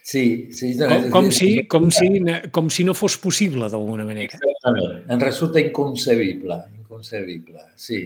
Sí, 0.03 0.51
sí. 0.53 0.75
No, 0.75 0.89
com, 0.89 1.11
com, 1.11 1.31
si, 1.31 1.51
com, 1.71 1.91
si, 1.95 2.09
com 2.51 2.71
si 2.73 2.85
no 2.85 2.95
fos 2.99 3.19
possible, 3.23 3.69
d'alguna 3.71 4.07
manera. 4.09 4.27
Exactament. 4.33 5.05
Ens 5.07 5.23
resulta 5.23 5.61
inconcebible, 5.63 6.57
inconcebible, 6.81 7.67
sí. 7.79 8.01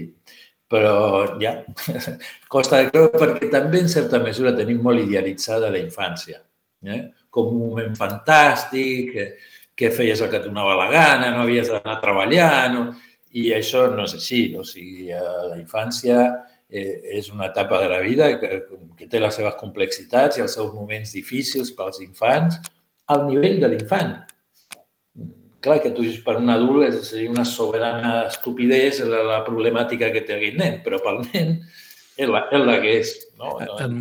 Però 0.68 1.38
ja, 1.40 1.54
costa 2.52 2.82
de 2.82 2.90
creure 2.90 3.20
perquè 3.20 3.50
també 3.52 3.84
en 3.84 3.90
certa 3.92 4.20
mesura 4.20 4.54
tenim 4.56 4.82
molt 4.82 5.04
idealitzada 5.04 5.70
la 5.70 5.80
infància, 5.80 6.40
eh? 6.84 7.00
com 7.34 7.50
un 7.52 7.60
moment 7.70 7.96
fantàstic, 7.98 9.10
que, 9.14 9.26
que 9.76 9.90
feies 9.94 10.20
el 10.22 10.30
que 10.32 10.40
et 10.40 10.46
donava 10.48 10.76
la 10.78 10.90
gana, 10.90 11.32
no 11.34 11.44
havies 11.44 11.70
d'anar 11.70 11.96
a 11.96 12.02
treballar, 12.02 12.54
no? 12.74 12.84
I 13.34 13.50
això 13.54 13.86
no 13.90 14.04
és 14.06 14.14
així. 14.16 14.42
O 14.58 14.64
sigui, 14.66 15.10
la 15.10 15.56
infància 15.58 16.18
eh, 16.68 17.18
és 17.18 17.30
una 17.32 17.48
etapa 17.50 17.80
de 17.82 17.88
la 17.90 18.00
vida 18.04 18.30
que, 18.40 18.60
que 18.98 19.08
té 19.10 19.22
les 19.22 19.34
seves 19.34 19.56
complexitats 19.60 20.38
i 20.38 20.44
els 20.44 20.54
seus 20.58 20.72
moments 20.74 21.14
difícils 21.16 21.72
pels 21.74 22.00
infants 22.04 22.60
al 23.10 23.26
nivell 23.28 23.60
de 23.62 23.72
l'infant. 23.72 24.14
Clar 25.64 25.80
que 25.80 25.94
tu 25.96 26.04
per 26.24 26.36
un 26.38 26.52
adult 26.52 27.00
seria 27.06 27.32
una 27.32 27.46
soberana 27.48 28.26
estupidesa 28.28 29.08
la, 29.08 29.22
la 29.30 29.40
problemàtica 29.46 30.12
que 30.12 30.22
té 30.26 30.36
aquest 30.36 30.60
nen, 30.60 30.78
però 30.84 31.00
pel 31.02 31.22
nen 31.30 31.56
és 32.20 32.30
la, 32.30 32.44
és 32.52 32.64
la 32.68 32.78
que 32.82 32.96
és. 33.00 33.14
No? 33.40 33.56
no? 33.64 34.00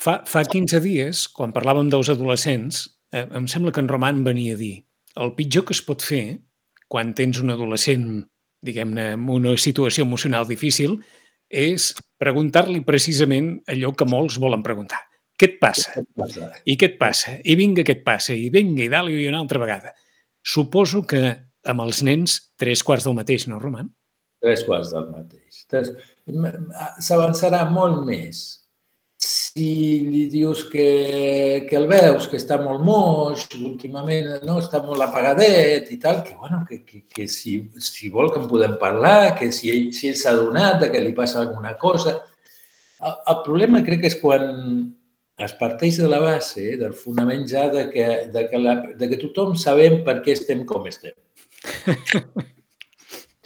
Fa, 0.00 0.20
fa 0.26 0.42
15 0.44 0.80
dies, 0.82 1.26
quan 1.36 1.54
parlàvem 1.54 1.90
dels 1.92 2.10
adolescents, 2.12 2.86
eh, 3.14 3.26
em 3.38 3.46
sembla 3.48 3.72
que 3.72 3.82
en 3.84 3.88
Roman 3.90 4.24
venia 4.26 4.56
a 4.56 4.60
dir 4.60 4.74
el 5.20 5.34
pitjor 5.36 5.66
que 5.68 5.74
es 5.76 5.82
pot 5.84 6.02
fer 6.04 6.40
quan 6.90 7.14
tens 7.14 7.40
un 7.42 7.52
adolescent, 7.54 8.06
diguem-ne, 8.64 9.12
en 9.16 9.28
una 9.32 9.56
situació 9.58 10.04
emocional 10.06 10.46
difícil, 10.48 10.98
és 11.50 11.90
preguntar-li 12.20 12.82
precisament 12.86 13.56
allò 13.70 13.92
que 13.96 14.06
molts 14.06 14.38
volen 14.38 14.62
preguntar. 14.62 15.00
Què 15.40 15.48
et 15.48 15.56
passa? 15.60 16.02
I 16.68 16.76
què 16.76 16.92
et 16.92 16.98
passa? 17.00 17.38
I 17.40 17.56
vinga, 17.56 17.82
què 17.86 17.96
et 17.96 18.04
passa? 18.04 18.36
I 18.36 18.50
vinga, 18.52 18.84
i 18.84 18.90
dalt 18.92 19.10
i 19.10 19.26
una 19.30 19.40
altra 19.40 19.62
vegada. 19.62 19.94
Suposo 20.44 21.02
que 21.08 21.22
amb 21.70 21.84
els 21.84 22.02
nens 22.04 22.36
tres 22.60 22.84
quarts 22.84 23.08
del 23.08 23.16
mateix, 23.16 23.48
no, 23.48 23.58
Roman? 23.60 23.88
Tres 24.40 24.62
quarts 24.68 24.92
del 24.92 25.08
mateix. 25.12 25.64
S'avançarà 27.00 27.64
molt 27.72 28.04
més 28.06 28.59
si 29.20 30.00
li 30.08 30.22
dius 30.32 30.64
que, 30.72 31.66
que 31.68 31.76
el 31.76 31.86
veus, 31.90 32.24
que 32.30 32.38
està 32.40 32.56
molt 32.62 32.80
moix, 32.80 33.42
últimament 33.58 34.30
no, 34.48 34.56
està 34.62 34.80
molt 34.80 35.04
apagadet 35.04 35.90
i 35.92 35.98
tal, 36.00 36.22
que, 36.24 36.32
bueno, 36.40 36.62
que, 36.68 36.80
que, 36.86 37.02
que 37.04 37.26
si, 37.28 37.58
si 37.84 38.08
vol 38.14 38.32
que 38.32 38.40
en 38.40 38.48
podem 38.48 38.78
parlar, 38.80 39.34
que 39.36 39.50
si 39.52 39.68
ell 39.74 39.90
si 39.96 40.14
s'ha 40.16 40.32
adonat 40.32 40.80
de 40.80 40.88
que 40.94 41.02
li 41.04 41.12
passa 41.16 41.42
alguna 41.42 41.74
cosa. 41.82 42.16
El, 43.00 43.18
el 43.34 43.42
problema 43.44 43.84
crec 43.84 44.06
que 44.06 44.12
és 44.14 44.16
quan 44.22 44.48
es 45.40 45.52
parteix 45.60 46.00
de 46.00 46.08
la 46.08 46.22
base, 46.24 46.64
del 46.80 46.96
fonament 46.96 47.44
ja 47.48 47.66
de 47.72 47.90
que, 47.92 48.06
de 48.32 48.46
que, 48.48 48.62
la, 48.64 48.78
de 48.96 49.10
que 49.12 49.20
tothom 49.20 49.52
sabem 49.56 50.00
per 50.06 50.22
què 50.24 50.32
estem 50.36 50.64
com 50.68 50.88
estem. 50.88 51.16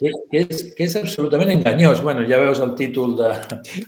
que, 0.05 0.13
que, 0.31 0.43
és, 0.45 0.65
que 0.77 0.87
és 0.87 0.97
absolutament 1.01 1.53
enganyós. 1.55 2.03
bueno, 2.05 2.25
ja 2.29 2.41
veus 2.43 2.61
el 2.61 2.75
títol 2.79 3.17
de, 3.17 3.31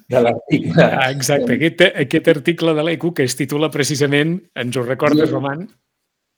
de 0.08 0.22
l'article. 0.22 0.86
Ah, 0.86 1.10
exacte, 1.10 1.58
aquest, 1.58 1.82
aquest 1.92 2.30
article 2.32 2.74
de 2.76 2.86
l'ECO 2.86 3.12
que 3.16 3.26
es 3.28 3.36
titula 3.36 3.70
precisament, 3.72 4.38
ens 4.56 4.76
ho 4.76 4.84
recordes, 4.86 5.30
Roman, 5.30 5.66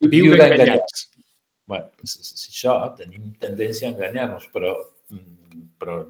Viure 0.01 0.45
enganyats. 0.45 1.09
bueno, 1.67 1.91
si, 2.05 2.23
si 2.23 2.51
això, 2.53 2.75
tenim 2.99 3.33
tendència 3.41 3.89
a 3.89 3.93
enganyar-nos, 3.93 4.47
però, 4.55 4.75
però 5.79 6.01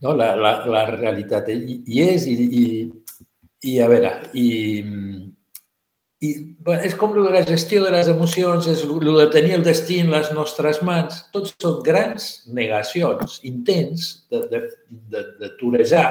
no, 0.00 0.14
la, 0.16 0.32
la, 0.38 0.52
la 0.70 0.84
realitat 0.90 1.50
hi, 1.52 1.82
hi 1.86 2.04
és 2.06 2.26
i, 2.30 2.36
i, 2.62 2.64
i 3.68 3.78
a 3.82 3.88
veure, 3.90 4.12
i, 4.38 4.46
i 6.22 6.32
bueno, 6.62 6.84
és 6.86 6.94
com 6.94 7.16
la 7.18 7.42
gestió 7.42 7.82
de 7.82 7.90
les 7.90 8.08
emocions, 8.12 8.68
és 8.70 8.84
el 8.86 9.08
de 9.18 9.26
tenir 9.34 9.56
el 9.56 9.64
destí 9.66 9.98
en 9.98 10.12
les 10.12 10.30
nostres 10.36 10.78
mans. 10.86 11.24
Tots 11.34 11.56
són 11.58 11.80
grans 11.82 12.28
negacions, 12.46 13.40
intents 13.48 14.04
de, 14.30 14.44
de, 14.52 14.60
de, 15.10 15.24
de 15.40 15.50
torejar 15.58 16.06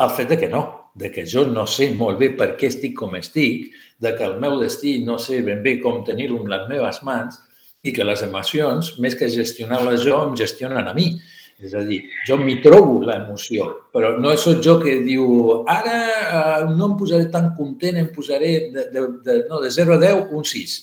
el 0.00 0.14
fet 0.16 0.32
de 0.32 0.38
que 0.40 0.48
no, 0.48 0.62
de 0.96 1.10
que 1.12 1.26
jo 1.28 1.44
no 1.46 1.66
sé 1.68 1.90
molt 1.98 2.16
bé 2.22 2.30
per 2.38 2.54
què 2.56 2.70
estic 2.72 2.96
com 2.96 3.16
estic, 3.18 3.68
de 4.00 4.14
que 4.16 4.24
el 4.24 4.38
meu 4.40 4.56
destí 4.62 4.98
no 5.04 5.18
sé 5.20 5.42
ben 5.44 5.60
bé 5.62 5.76
com 5.82 6.00
tenir-ho 6.06 6.40
en 6.40 6.48
les 6.54 6.64
meves 6.70 7.02
mans 7.04 7.36
i 7.84 7.92
que 7.92 8.06
les 8.06 8.22
emocions, 8.24 8.94
més 9.02 9.18
que 9.18 9.28
gestionar-les 9.30 10.00
jo, 10.06 10.22
em 10.30 10.38
gestionen 10.38 10.88
a 10.88 10.94
mi. 10.96 11.12
És 11.58 11.72
a 11.74 11.80
dir, 11.82 12.04
jo 12.22 12.36
m'hi 12.38 12.60
trobo 12.62 13.00
l'emoció, 13.02 13.64
però 13.94 14.12
no 14.22 14.30
sóc 14.38 14.60
jo 14.62 14.76
que 14.78 15.00
diu 15.02 15.24
ara 15.66 15.96
eh, 15.98 16.68
no 16.70 16.92
em 16.92 16.94
posaré 17.00 17.26
tan 17.32 17.48
content, 17.56 17.98
em 17.98 18.12
posaré 18.14 18.52
de, 18.74 18.84
de, 18.94 19.02
de, 19.26 19.38
no, 19.50 19.58
de 19.64 19.70
0 19.74 19.96
a 19.96 19.98
10 20.04 20.36
un 20.38 20.46
6. 20.46 20.76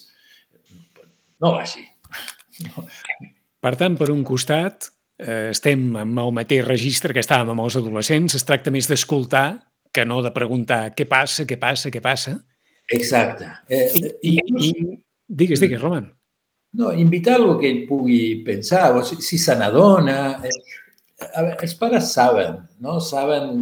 No 1.43 1.53
va 1.55 1.61
així. 1.63 1.85
No. 2.65 2.83
Per 3.63 3.73
tant, 3.79 3.95
per 3.99 4.09
un 4.11 4.25
costat, 4.27 4.89
eh, 5.19 5.53
estem 5.53 5.87
amb 6.01 6.19
el 6.25 6.35
mateix 6.35 6.65
registre 6.67 7.15
que 7.15 7.23
estàvem 7.23 7.53
amb 7.55 7.63
els 7.63 7.79
adolescents, 7.79 8.35
es 8.35 8.47
tracta 8.47 8.73
més 8.73 8.91
d'escoltar 8.91 9.47
que 9.95 10.03
no 10.03 10.19
de 10.25 10.33
preguntar 10.35 10.89
què 10.91 11.07
passa, 11.07 11.47
què 11.47 11.55
passa, 11.59 11.91
què 11.91 12.03
passa. 12.03 12.35
Exacte. 12.91 13.47
Eh, 13.71 13.87
I, 13.95 14.03
i, 14.27 14.35
i, 14.59 14.71
digues, 15.25 15.63
digues, 15.63 15.79
Roman. 15.79 16.11
No, 16.75 16.91
invitar-lo 16.91 17.55
que 17.59 17.69
ell 17.69 17.83
pugui 17.87 18.43
pensar, 18.43 18.89
o 18.97 19.03
si, 19.05 19.21
si 19.23 19.37
se 19.39 19.55
n'adona. 19.55 20.41
Eh, 20.43 20.55
els 21.63 21.75
pares 21.79 22.11
saben, 22.11 22.57
no? 22.83 22.97
Saben 22.99 23.53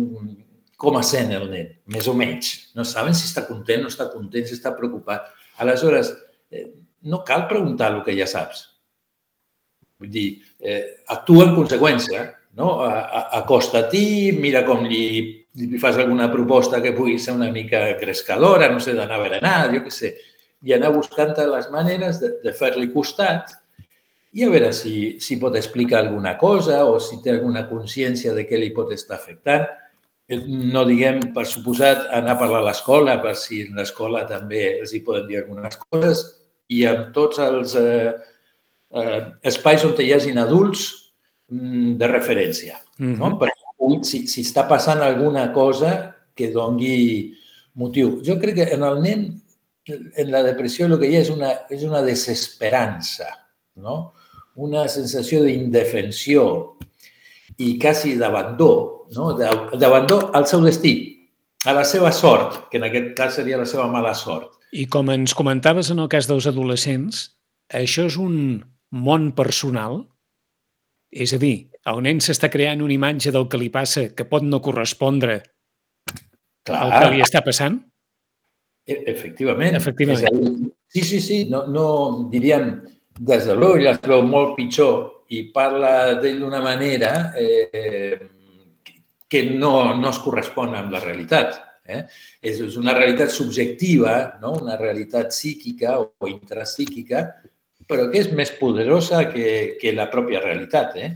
com 0.84 0.98
sent 1.06 1.32
el 1.36 1.46
nen, 1.52 1.70
més 1.94 2.10
o 2.10 2.16
menys. 2.18 2.54
No 2.78 2.86
saben 2.88 3.14
si 3.16 3.28
està 3.30 3.46
content, 3.48 3.84
no 3.86 3.92
està 3.94 4.10
content, 4.12 4.48
si 4.50 4.58
està 4.58 4.74
preocupat. 4.76 5.30
Aleshores, 5.62 6.10
eh, 6.50 6.72
no 7.06 7.22
cal 7.28 7.46
preguntar 7.52 7.92
el 7.94 8.02
que 8.04 8.18
ja 8.18 8.28
saps. 8.30 8.66
Vull 10.02 10.12
dir, 10.12 10.28
eh, 10.60 11.06
actua 11.14 11.46
en 11.46 11.56
conseqüència, 11.56 12.26
no? 12.58 12.80
Acosta 12.84 13.86
a 13.86 13.90
ti, 13.90 14.34
mira 14.34 14.66
com 14.66 14.84
li, 14.90 15.06
li 15.54 15.80
fas 15.80 16.02
alguna 16.02 16.32
proposta 16.34 16.82
que 16.82 16.98
pugui 16.98 17.20
ser 17.20 17.38
una 17.38 17.52
mica 17.54 17.86
crescadora, 18.00 18.72
no 18.74 18.82
sé, 18.82 18.98
d'anar 18.98 19.20
a 19.20 19.24
berenar, 19.24 19.58
jo 19.74 19.86
què 19.86 19.94
sé 19.94 20.16
i 20.64 20.74
anar 20.74 20.94
buscant 20.96 21.36
les 21.38 21.70
maneres 21.72 22.20
de, 22.22 22.32
de 22.44 22.54
fer-li 22.56 22.90
costat 22.94 23.52
i 24.34 24.44
a 24.46 24.50
veure 24.50 24.72
si, 24.74 25.20
si 25.22 25.38
pot 25.38 25.56
explicar 25.56 26.02
alguna 26.02 26.38
cosa 26.42 26.84
o 26.90 26.98
si 27.04 27.20
té 27.22 27.36
alguna 27.36 27.68
consciència 27.70 28.34
de 28.34 28.48
què 28.50 28.58
li 28.58 28.72
pot 28.74 28.92
estar 28.96 29.20
afectant. 29.20 29.68
Eh, 30.26 30.40
no 30.48 30.86
diguem, 30.90 31.20
per 31.36 31.46
suposat, 31.46 32.08
anar 32.18 32.34
a 32.34 32.40
parlar 32.40 32.64
a 32.64 32.68
l'escola, 32.72 33.20
per 33.22 33.36
si 33.38 33.62
en 33.68 33.78
l'escola 33.78 34.24
també 34.30 34.64
els 34.80 34.96
hi 34.96 35.04
poden 35.06 35.28
dir 35.30 35.44
algunes 35.44 35.78
coses, 35.86 36.24
i 36.74 36.82
amb 36.90 37.12
tots 37.14 37.38
els 37.44 37.76
eh, 37.78 38.14
eh, 38.96 39.22
espais 39.52 39.86
on 39.86 39.94
hi 40.02 40.10
hagin 40.16 40.42
adults 40.42 40.88
mm, 41.52 41.94
de 42.02 42.10
referència. 42.10 42.80
Mm 42.98 43.14
-hmm. 43.14 43.20
no? 43.20 43.30
Mhm. 43.30 43.40
Perquè 43.40 44.02
si, 44.04 44.26
si 44.28 44.42
està 44.42 44.68
passant 44.68 45.02
alguna 45.02 45.52
cosa 45.54 46.16
que 46.36 46.52
dongui 46.52 47.36
motiu. 47.76 48.22
Jo 48.26 48.40
crec 48.40 48.56
que 48.56 48.74
en 48.74 48.84
el 48.84 49.02
nen, 49.02 49.43
en 49.88 50.32
la 50.32 50.44
depressió, 50.44 50.88
el 50.88 50.98
que 51.00 51.10
hi 51.10 51.18
ha 51.18 51.24
és 51.26 51.32
una, 51.34 51.52
és 51.74 51.84
una 51.84 52.02
desesperança, 52.06 53.28
no? 53.76 54.14
una 54.56 54.86
sensació 54.92 55.42
d'indefensió 55.44 56.44
i 57.58 57.74
quasi 57.82 58.16
d'abandó, 58.20 58.72
no? 59.16 59.34
d'abandó 59.36 60.20
al 60.34 60.48
seu 60.48 60.64
destí, 60.64 60.96
a 61.66 61.74
la 61.76 61.84
seva 61.88 62.12
sort, 62.12 62.68
que 62.70 62.80
en 62.80 62.88
aquest 62.90 63.14
cas 63.18 63.38
seria 63.40 63.60
la 63.60 63.68
seva 63.70 63.88
mala 63.92 64.14
sort. 64.18 64.60
I 64.74 64.88
com 64.92 65.12
ens 65.14 65.36
comentaves 65.38 65.92
en 65.94 66.02
el 66.04 66.10
cas 66.12 66.28
dels 66.28 66.48
adolescents, 66.50 67.28
això 67.72 68.08
és 68.10 68.18
un 68.20 68.64
món 68.94 69.32
personal? 69.38 70.02
És 71.14 71.34
a 71.36 71.40
dir, 71.42 71.70
el 71.90 72.02
nen 72.04 72.20
s'està 72.24 72.50
creant 72.52 72.82
una 72.82 72.96
imatge 72.96 73.32
del 73.36 73.48
que 73.50 73.60
li 73.62 73.70
passa 73.74 74.10
que 74.16 74.26
pot 74.28 74.46
no 74.46 74.62
correspondre 74.66 75.42
Clar. 76.66 76.80
al 76.80 76.94
que 76.96 77.10
li 77.14 77.24
està 77.24 77.44
passant? 77.46 77.82
E 78.86 79.00
efectivament. 79.08 79.76
Efectivament. 79.80 80.72
Sí, 80.88 81.02
sí, 81.02 81.20
sí. 81.24 81.40
No, 81.50 81.66
no 81.68 81.88
diríem, 82.32 82.74
des 83.20 83.48
de 83.48 83.56
l'ull 83.56 83.88
es 83.88 84.02
veu 84.04 84.24
molt 84.28 84.56
pitjor 84.58 85.26
i 85.34 85.46
parla 85.56 86.14
d'ell 86.20 86.42
d'una 86.44 86.60
manera 86.62 87.12
eh, 87.40 88.20
que 89.30 89.46
no, 89.50 89.94
no 89.96 90.10
es 90.12 90.20
correspon 90.22 90.76
amb 90.78 90.92
la 90.94 91.02
realitat. 91.04 91.56
Eh? 91.84 92.04
És, 92.40 92.60
és 92.64 92.76
una 92.80 92.94
realitat 92.96 93.32
subjectiva, 93.32 94.38
no? 94.42 94.54
una 94.62 94.78
realitat 94.80 95.34
psíquica 95.36 95.98
o 96.00 96.30
intrapsíquica 96.32 97.26
però 97.88 98.08
que 98.12 98.22
és 98.24 98.30
més 98.36 98.54
poderosa 98.60 99.26
que, 99.32 99.76
que 99.80 99.94
la 99.96 100.10
pròpia 100.12 100.42
realitat. 100.44 100.96
Eh? 100.98 101.12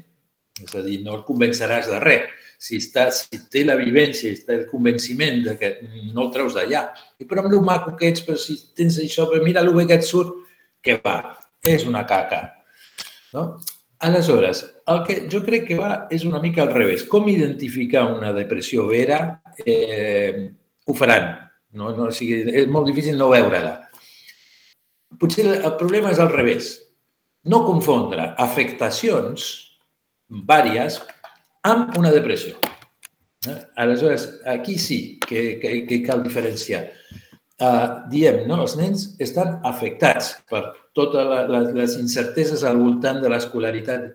És 0.64 0.76
a 0.76 0.84
dir, 0.86 1.02
no 1.06 1.16
el 1.18 1.24
convenceràs 1.28 1.90
de 1.92 2.02
res. 2.04 2.34
Si, 2.58 2.80
està, 2.82 3.08
si 3.14 3.38
té 3.54 3.64
la 3.68 3.78
vivència, 3.78 4.34
si 4.34 4.46
té 4.46 4.56
el 4.56 4.68
convenciment 4.72 5.44
de 5.46 5.56
que 5.60 5.72
no 6.14 6.26
el 6.26 6.32
treus 6.34 6.58
d'allà. 6.58 6.88
I 7.22 7.28
però 7.30 7.44
amb 7.44 7.54
el 7.54 7.64
maco 7.66 7.94
que 7.98 8.10
ets, 8.10 8.26
però 8.26 8.38
si 8.42 8.58
tens 8.78 8.98
això, 9.04 9.28
però 9.30 9.44
mira 9.46 9.62
el 9.62 9.74
bé 9.76 9.86
que 9.90 10.00
et 10.00 10.06
surt, 10.06 10.34
que 10.82 10.98
va, 11.04 11.18
és 11.62 11.86
una 11.86 12.06
caca. 12.10 12.42
No? 13.34 13.48
Aleshores, 14.08 14.64
el 14.90 15.04
que 15.06 15.18
jo 15.30 15.42
crec 15.46 15.68
que 15.70 15.78
va 15.78 15.92
és 16.14 16.26
una 16.26 16.42
mica 16.42 16.64
al 16.64 16.74
revés. 16.74 17.06
Com 17.10 17.30
identificar 17.30 18.06
una 18.14 18.34
depressió 18.34 18.86
vera? 18.90 19.22
Eh, 19.66 20.48
ho 20.86 20.98
faran. 20.98 21.34
No, 21.78 21.92
no, 21.94 22.10
o 22.10 22.16
sigui, 22.16 22.44
és 22.62 22.70
molt 22.72 22.90
difícil 22.90 23.18
no 23.20 23.30
veure-la 23.34 23.76
potser 25.20 25.48
el 25.56 25.74
problema 25.80 26.12
és 26.12 26.20
al 26.20 26.32
revés. 26.34 26.74
No 27.48 27.64
confondre 27.66 28.34
afectacions 28.44 29.48
vàries 30.28 31.00
amb 31.68 31.98
una 32.00 32.12
depressió. 32.12 32.56
Eh? 33.48 33.58
Aleshores, 33.76 34.28
aquí 34.46 34.78
sí 34.78 35.20
que, 35.28 35.60
que, 35.60 35.86
que 35.88 36.02
cal 36.04 36.24
diferenciar. 36.24 36.88
Uh, 37.58 38.06
diem, 38.12 38.44
no? 38.46 38.60
els 38.62 38.76
nens 38.78 39.08
estan 39.24 39.56
afectats 39.66 40.36
per 40.50 40.62
totes 40.98 41.26
les, 41.50 41.72
les 41.74 41.96
incerteses 41.98 42.62
al 42.64 42.78
voltant 42.78 43.18
de 43.24 43.32
l'escolaritat, 43.34 44.12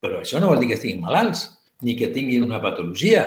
però 0.00 0.20
això 0.22 0.38
no 0.38 0.52
vol 0.52 0.62
dir 0.62 0.70
que 0.70 0.78
estiguin 0.78 1.02
malalts 1.02 1.48
ni 1.82 1.96
que 1.98 2.12
tinguin 2.14 2.46
una 2.46 2.60
patologia. 2.62 3.26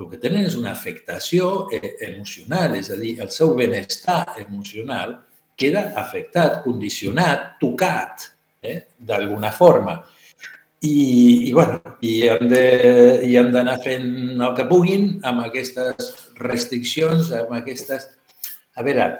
El 0.00 0.08
que 0.10 0.18
tenen 0.18 0.46
és 0.48 0.56
una 0.56 0.72
afectació 0.72 1.68
eh, 1.76 1.96
emocional, 2.08 2.74
és 2.78 2.90
a 2.90 2.96
dir, 2.98 3.18
el 3.20 3.30
seu 3.34 3.52
benestar 3.58 4.24
emocional 4.40 5.18
queda 5.60 5.90
afectat, 6.00 6.62
condicionat, 6.64 7.58
tocat, 7.60 8.30
eh, 8.64 8.78
d'alguna 8.96 9.50
forma. 9.52 9.98
I, 10.80 11.48
i, 11.48 11.52
bueno, 11.52 11.80
i 12.00 12.12
hem 12.28 12.46
de, 12.48 12.62
i 13.28 13.34
hem 13.36 13.50
d'anar 13.52 13.76
fent 13.84 14.06
el 14.40 14.54
que 14.56 14.64
puguin 14.68 15.10
amb 15.28 15.44
aquestes 15.44 16.14
restriccions, 16.40 17.32
amb 17.36 17.52
aquestes... 17.58 18.08
A 18.80 18.84
veure, 18.86 19.10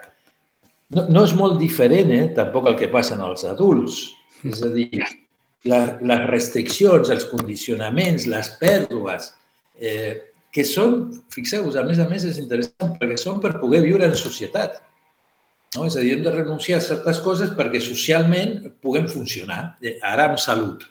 no, 0.97 1.05
no 1.13 1.25
és 1.27 1.35
molt 1.37 1.59
diferent, 1.61 2.15
eh, 2.17 2.31
tampoc 2.37 2.71
el 2.71 2.79
que 2.81 2.89
passa 2.93 3.17
en 3.19 3.27
els 3.27 3.45
adults. 3.49 4.01
És 4.49 4.63
a 4.65 4.71
dir, 4.73 5.05
la, 5.69 5.83
les 6.01 6.25
restriccions, 6.31 7.11
els 7.13 7.27
condicionaments, 7.29 8.25
les 8.31 8.53
pèrdues, 8.61 9.29
eh, 9.77 10.15
que 10.51 10.65
són, 10.67 11.03
fixeu-vos, 11.31 11.77
a 11.77 11.85
més 11.87 12.01
a 12.03 12.07
més 12.11 12.25
és 12.27 12.39
interessant 12.43 12.97
perquè 12.99 13.19
són 13.21 13.43
per 13.43 13.59
poder 13.61 13.83
viure 13.85 14.09
en 14.09 14.17
societat. 14.19 14.81
No? 15.77 15.85
És 15.87 15.95
a 15.95 16.03
dir, 16.03 16.17
hem 16.17 16.25
de 16.25 16.33
renunciar 16.35 16.81
a 16.81 16.87
certes 16.87 17.21
coses 17.23 17.53
perquè 17.59 17.83
socialment 17.85 18.73
puguem 18.83 19.07
funcionar, 19.13 19.77
eh, 19.85 19.99
ara 20.03 20.31
amb 20.31 20.41
salut. 20.43 20.89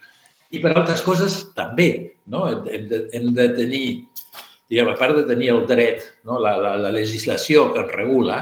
I 0.49 0.61
per 0.63 0.73
altres 0.73 1.03
coses 1.05 1.41
també. 1.57 2.15
No? 2.29 2.45
Hem, 2.49 2.87
de, 2.89 3.03
hem 3.15 3.29
de 3.37 3.47
tenir, 3.57 3.83
diguem, 4.69 4.91
a 4.91 4.97
part 4.97 5.17
de 5.17 5.25
tenir 5.29 5.51
el 5.53 5.65
dret, 5.69 6.05
no? 6.25 6.39
la, 6.41 6.55
la, 6.61 6.75
la 6.81 6.91
legislació 6.93 7.69
que 7.73 7.83
ens 7.83 7.95
regula, 7.95 8.41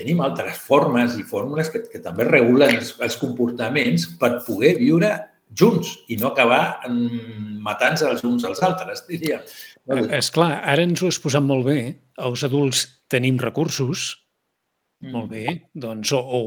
tenim 0.00 0.22
altres 0.24 0.60
formes 0.64 1.18
i 1.20 1.26
fórmules 1.28 1.68
que, 1.72 1.82
que 1.92 2.00
també 2.04 2.24
regulen 2.28 2.78
els, 2.78 2.94
els 3.04 3.18
comportaments 3.20 4.06
per 4.20 4.38
poder 4.46 4.76
viure 4.78 5.10
junts 5.56 5.96
i 6.08 6.16
no 6.16 6.30
acabar 6.30 6.86
matant-se 6.88 8.06
els 8.08 8.22
uns 8.24 8.46
als 8.48 8.62
altres, 8.64 9.02
diria. 9.08 9.40
És 10.14 10.30
clar, 10.32 10.54
ara 10.62 10.84
ens 10.86 11.02
ho 11.02 11.10
has 11.10 11.18
posat 11.20 11.44
molt 11.44 11.66
bé. 11.66 11.80
Els 12.20 12.44
adults 12.46 12.84
tenim 13.10 13.40
recursos, 13.42 14.12
Mm. 15.00 15.12
Molt 15.16 15.30
bé, 15.32 15.44
doncs 15.72 16.12
o, 16.12 16.20
o, 16.20 16.40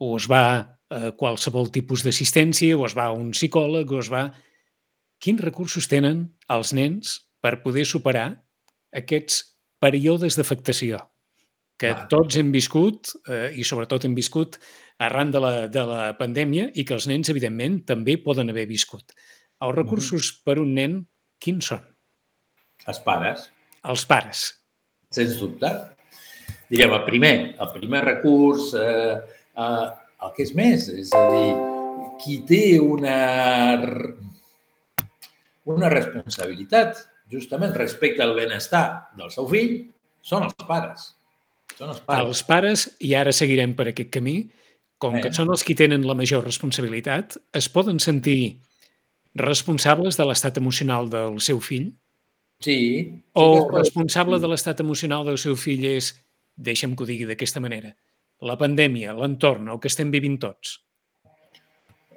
o 0.00 0.14
es 0.16 0.26
va 0.30 0.42
a 0.90 1.12
qualsevol 1.16 1.70
tipus 1.72 2.04
d'assistència, 2.04 2.76
o 2.76 2.86
es 2.88 2.96
va 2.98 3.08
a 3.10 3.16
un 3.16 3.30
psicòleg, 3.36 3.92
o 3.92 4.00
es 4.02 4.10
va... 4.12 4.28
Quins 5.20 5.42
recursos 5.44 5.86
tenen 5.88 6.24
els 6.48 6.72
nens 6.72 7.18
per 7.44 7.60
poder 7.64 7.84
superar 7.88 8.28
aquests 8.96 9.42
períodes 9.80 10.36
d'afectació 10.38 11.02
que 11.80 11.92
Va. 11.92 12.06
tots 12.12 12.36
hem 12.40 12.50
viscut 12.52 13.12
eh, 13.28 13.52
i 13.56 13.64
sobretot 13.64 14.04
hem 14.04 14.16
viscut 14.16 14.58
arran 15.00 15.30
de 15.32 15.40
la, 15.40 15.52
de 15.72 15.84
la 15.88 16.10
pandèmia 16.18 16.70
i 16.76 16.84
que 16.88 16.96
els 16.96 17.06
nens, 17.08 17.30
evidentment, 17.32 17.78
també 17.88 18.18
poden 18.20 18.52
haver 18.52 18.66
viscut. 18.68 19.14
Els 19.64 19.76
recursos 19.76 20.26
mm. 20.26 20.42
per 20.44 20.58
un 20.60 20.74
nen, 20.76 20.98
quins 21.40 21.72
són? 21.72 21.86
Els 22.88 23.00
pares. 23.04 23.48
Els 23.88 24.04
pares. 24.08 24.44
Sens 25.12 25.38
dubte 25.40 25.72
diríem, 26.70 26.92
el 26.94 27.04
primer, 27.04 27.34
el 27.58 27.72
primer 27.74 28.04
recurs, 28.06 28.72
eh, 28.78 29.16
eh, 29.56 29.86
el 30.24 30.32
que 30.36 30.44
és 30.46 30.54
més, 30.56 30.88
és 30.92 31.12
a 31.16 31.22
dir, 31.32 31.50
qui 32.20 32.40
té 32.48 32.64
una, 32.82 33.16
una 35.70 35.90
responsabilitat 35.92 37.00
justament 37.30 37.72
respecte 37.76 38.24
al 38.24 38.34
benestar 38.36 38.84
del 39.16 39.30
seu 39.32 39.48
fill 39.48 39.76
són 40.20 40.44
els 40.48 40.56
pares. 40.68 41.12
Són 41.78 41.94
els 41.94 42.00
pares. 42.04 42.26
Els 42.26 42.42
pares, 42.44 42.88
i 43.00 43.14
ara 43.16 43.32
seguirem 43.32 43.72
per 43.78 43.88
aquest 43.90 44.10
camí, 44.12 44.42
com 45.00 45.16
que 45.16 45.32
són 45.32 45.48
els 45.54 45.64
qui 45.64 45.76
tenen 45.78 46.04
la 46.04 46.16
major 46.18 46.44
responsabilitat, 46.44 47.38
es 47.56 47.70
poden 47.72 48.02
sentir 48.04 48.60
responsables 49.40 50.18
de 50.18 50.26
l'estat 50.28 50.58
emocional 50.60 51.08
del 51.08 51.38
seu 51.40 51.62
fill? 51.64 51.88
Sí. 52.60 52.76
O 53.32 53.70
responsable 53.70 54.36
de 54.42 54.50
l'estat 54.50 54.82
emocional 54.84 55.24
del 55.24 55.38
seu 55.40 55.56
fill 55.56 55.86
és 55.88 56.12
deixa'm 56.60 56.92
que 56.92 57.06
ho 57.06 57.08
digui 57.08 57.24
d'aquesta 57.30 57.62
manera, 57.64 57.94
la 58.46 58.56
pandèmia, 58.60 59.14
l'entorn, 59.16 59.68
el 59.72 59.80
que 59.80 59.90
estem 59.90 60.10
vivint 60.12 60.38
tots? 60.40 60.78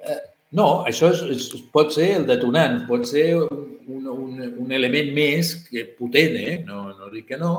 Eh, 0.00 0.20
no, 0.58 0.68
això 0.88 1.10
és, 1.12 1.22
és, 1.34 1.48
pot 1.74 1.92
ser 1.94 2.10
el 2.20 2.28
detonant, 2.28 2.84
pot 2.88 3.06
ser 3.08 3.26
un, 3.40 3.64
un, 3.88 4.44
un 4.64 4.76
element 4.76 5.10
més 5.16 5.54
que 5.68 5.86
potent, 5.98 6.38
eh? 6.40 6.60
no, 6.66 6.86
no 6.94 7.10
dic 7.12 7.32
que 7.32 7.40
no, 7.40 7.54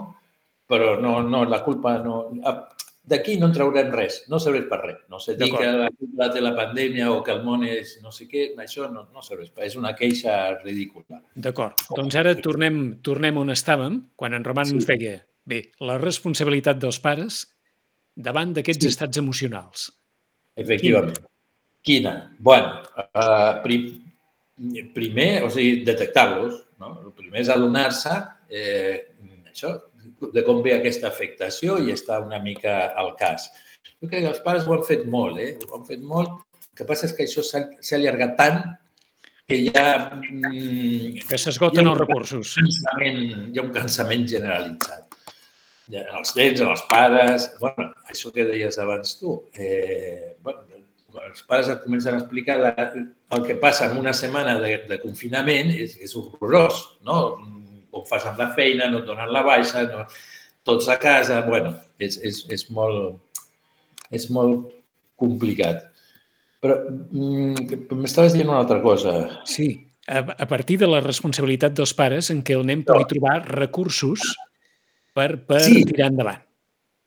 però 0.70 0.96
no, 1.02 1.20
no 1.26 1.44
la 1.50 1.62
culpa 1.66 2.00
no... 2.04 2.24
D'aquí 3.06 3.36
no 3.38 3.52
en 3.52 3.52
traurem 3.54 3.92
res, 3.94 4.24
no 4.34 4.40
serveix 4.42 4.64
per 4.66 4.80
res. 4.82 4.96
No 5.14 5.20
sé 5.22 5.36
dir 5.38 5.52
que 5.54 5.68
la 5.78 5.92
culpa 5.94 6.26
té 6.34 6.42
la 6.42 6.56
pandèmia 6.58 7.12
o 7.14 7.20
que 7.22 7.36
el 7.36 7.44
món 7.46 7.62
és 7.70 8.00
no 8.02 8.10
sé 8.10 8.26
què, 8.26 8.48
això 8.64 8.88
no, 8.90 9.04
no 9.14 9.22
serveix, 9.22 9.52
és 9.62 9.76
una 9.78 9.92
queixa 9.94 10.56
ridícula. 10.64 11.20
D'acord, 11.38 11.84
doncs 11.94 12.18
ara 12.18 12.34
tornem, 12.42 12.80
tornem 13.06 13.38
on 13.38 13.54
estàvem, 13.54 14.00
quan 14.18 14.34
en 14.34 14.48
Roman 14.48 14.72
sí. 14.72 14.80
ens 14.80 14.90
deia 14.90 15.20
Bé, 15.46 15.60
la 15.86 16.00
responsabilitat 16.02 16.80
dels 16.82 16.98
pares 16.98 17.44
davant 18.16 18.54
d'aquests 18.56 18.88
sí. 18.88 18.92
estats 18.94 19.22
emocionals. 19.22 19.90
Efectivament. 20.56 21.18
Quina? 21.20 21.32
Quina? 21.86 22.14
bueno, 22.40 22.82
uh, 22.98 23.62
prim, 23.62 23.90
primer, 24.96 25.44
o 25.46 25.52
sigui, 25.54 25.84
detectar-los. 25.88 26.62
No? 26.80 26.96
El 27.04 27.12
primer 27.16 27.44
és 27.44 27.52
adonar-se 27.52 28.16
eh, 28.52 29.06
això, 29.52 29.76
de 30.34 30.44
com 30.48 30.62
ve 30.64 30.74
aquesta 30.76 31.08
afectació 31.08 31.78
i 31.84 31.94
està 31.94 32.20
una 32.24 32.42
mica 32.44 32.92
al 33.00 33.14
cas. 33.20 33.48
Jo 34.02 34.10
crec 34.10 34.26
que 34.26 34.32
els 34.34 34.42
pares 34.44 34.68
ho 34.68 34.76
han 34.76 34.84
fet 34.88 35.06
molt, 35.08 35.40
eh? 35.40 35.54
ho 35.68 35.78
han 35.78 35.86
fet 35.88 36.04
molt 36.04 36.42
El 36.76 36.82
que 36.82 36.88
passa 36.90 37.06
és 37.08 37.14
que 37.16 37.24
això 37.24 37.40
s'ha 37.46 37.62
allargat 37.96 38.34
tant 38.36 38.58
que 39.48 39.62
ja... 39.70 39.84
Mm, 40.12 41.22
que 41.30 41.38
s'esgoten 41.40 41.88
els 41.88 42.02
recursos. 42.02 42.56
Hi 42.60 43.56
ha 43.56 43.64
un 43.64 43.72
cansament 43.72 44.26
generalitzat. 44.28 45.05
Els 45.94 46.36
nens, 46.38 46.62
els 46.62 46.86
pares... 46.90 47.50
bueno, 47.60 47.92
això 48.10 48.32
que 48.34 48.46
deies 48.48 48.80
abans 48.82 49.18
tu. 49.20 49.38
Eh, 49.54 50.36
bueno, 50.44 50.64
els 51.24 51.44
pares 51.48 51.70
et 51.72 51.84
comencen 51.84 52.16
a 52.16 52.22
explicar 52.24 52.58
la, 52.60 52.74
el 52.76 53.46
que 53.46 53.56
passa 53.62 53.90
en 53.90 54.00
una 54.02 54.14
setmana 54.14 54.58
de, 54.60 54.78
de 54.90 55.00
confinament 55.04 55.72
és, 55.76 55.96
és 56.02 56.16
horrorós, 56.18 56.82
no? 57.08 57.20
Com 57.94 58.06
fas 58.10 58.26
amb 58.28 58.42
la 58.42 58.50
feina, 58.58 58.90
no 58.92 59.04
et 59.04 59.08
donen 59.08 59.32
la 59.32 59.44
baixa, 59.46 59.86
no, 59.92 60.06
tots 60.68 60.90
a 60.90 60.98
casa... 61.02 61.42
bueno, 61.48 61.76
és, 62.00 62.18
és, 62.26 62.42
és, 62.52 62.66
molt, 62.74 63.20
és 64.12 64.28
molt 64.34 64.72
complicat. 65.22 65.86
Però 66.64 66.82
mm, 66.90 67.86
m'estaves 67.94 68.34
dient 68.36 68.50
una 68.50 68.64
altra 68.64 68.82
cosa. 68.84 69.14
Sí, 69.48 69.70
a, 70.08 70.20
a 70.26 70.48
partir 70.50 70.80
de 70.82 70.90
la 70.90 71.00
responsabilitat 71.06 71.78
dels 71.78 71.94
pares 71.98 72.32
en 72.34 72.44
què 72.46 72.58
el 72.58 72.66
nen 72.68 72.84
pugui 72.86 73.08
trobar 73.10 73.40
recursos 73.48 74.26
per, 75.16 75.30
per 75.48 75.62
sí. 75.64 75.86
tirar 75.88 76.12
endavant. 76.12 76.44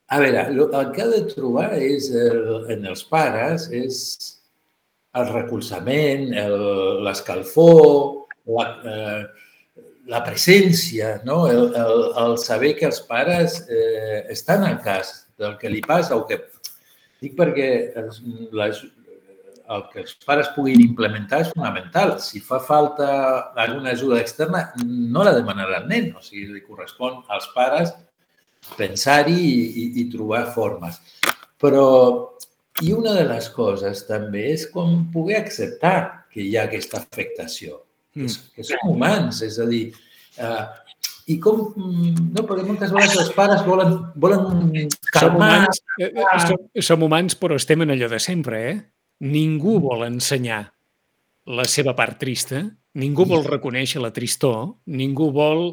A 0.09 0.18
veure, 0.23 0.47
el 0.49 0.92
que 0.94 1.05
ha 1.05 1.09
de 1.11 1.25
trobar 1.29 1.68
és 1.77 2.09
el, 2.16 2.71
en 2.73 2.87
els 2.88 3.03
pares 3.11 3.66
és 3.77 3.99
el 5.18 5.29
recolzament, 5.35 6.31
l'escalfor, 7.05 7.85
la, 8.49 8.66
eh, 8.88 9.49
la 10.09 10.23
presència, 10.25 11.18
no? 11.29 11.42
el, 11.53 11.66
el, 11.77 12.05
el 12.25 12.37
saber 12.40 12.75
que 12.79 12.88
els 12.88 13.03
pares 13.05 13.61
eh, 13.68 14.25
estan 14.33 14.64
al 14.64 14.81
cas 14.85 15.12
del 15.38 15.59
que 15.61 15.73
li 15.73 15.85
passa 15.85 16.16
o 16.16 16.25
que... 16.29 16.40
Dic 17.18 17.35
perquè 17.35 17.68
els, 17.99 18.21
les, 18.55 18.81
el 19.74 19.85
que 19.92 20.02
els 20.02 20.14
pares 20.24 20.48
puguin 20.54 20.81
implementar 20.81 21.42
és 21.44 21.52
fonamental. 21.52 22.16
Si 22.24 22.40
fa 22.44 22.61
falta 22.64 23.09
alguna 23.59 23.92
ajuda 23.92 24.20
externa, 24.22 24.64
no 24.85 25.26
la 25.26 25.35
demanarà 25.37 25.83
el 25.83 25.88
nen. 25.90 26.11
O 26.16 26.24
sigui, 26.24 26.46
li 26.54 26.64
correspon 26.64 27.20
als 27.35 27.50
pares 27.54 27.92
pensar-hi 28.78 29.37
i, 29.37 29.61
i, 29.83 29.87
i 30.02 30.09
trobar 30.12 30.46
formes. 30.54 30.98
Però, 31.61 31.87
i 32.85 32.92
una 32.94 33.14
de 33.18 33.26
les 33.28 33.48
coses 33.54 34.04
també 34.09 34.48
és 34.54 34.68
com 34.72 35.07
poder 35.12 35.40
acceptar 35.42 36.26
que 36.33 36.44
hi 36.44 36.57
ha 36.57 36.66
aquesta 36.68 37.00
afectació, 37.02 37.83
que, 38.14 38.26
mm. 38.26 38.52
que 38.54 38.66
som 38.66 38.92
humans, 38.92 39.40
és 39.46 39.57
a 39.61 39.66
dir, 39.68 39.87
eh, 40.38 40.66
i 41.28 41.37
com, 41.44 41.64
no, 41.76 42.44
perquè 42.44 42.64
moltes 42.64 42.92
vegades 42.94 43.18
els 43.24 43.33
pares 43.37 43.64
volen, 43.66 43.98
volen 44.16 44.46
calmar... 45.12 45.18
Som 45.18 45.35
humans, 45.37 45.83
eh, 45.98 46.12
eh, 46.12 46.38
som, 46.46 46.62
som 46.92 47.04
humans, 47.04 47.37
però 47.40 47.59
estem 47.61 47.85
en 47.85 47.92
allò 47.96 48.09
de 48.12 48.20
sempre, 48.22 48.62
eh? 48.70 48.78
Ningú 49.20 49.78
vol 49.83 50.04
ensenyar 50.07 50.62
la 51.48 51.64
seva 51.64 51.94
part 51.96 52.18
trista, 52.20 52.62
ningú 53.00 53.24
vol 53.28 53.44
reconèixer 53.46 54.02
la 54.02 54.12
tristor, 54.14 54.76
ningú 54.87 55.31
vol 55.35 55.72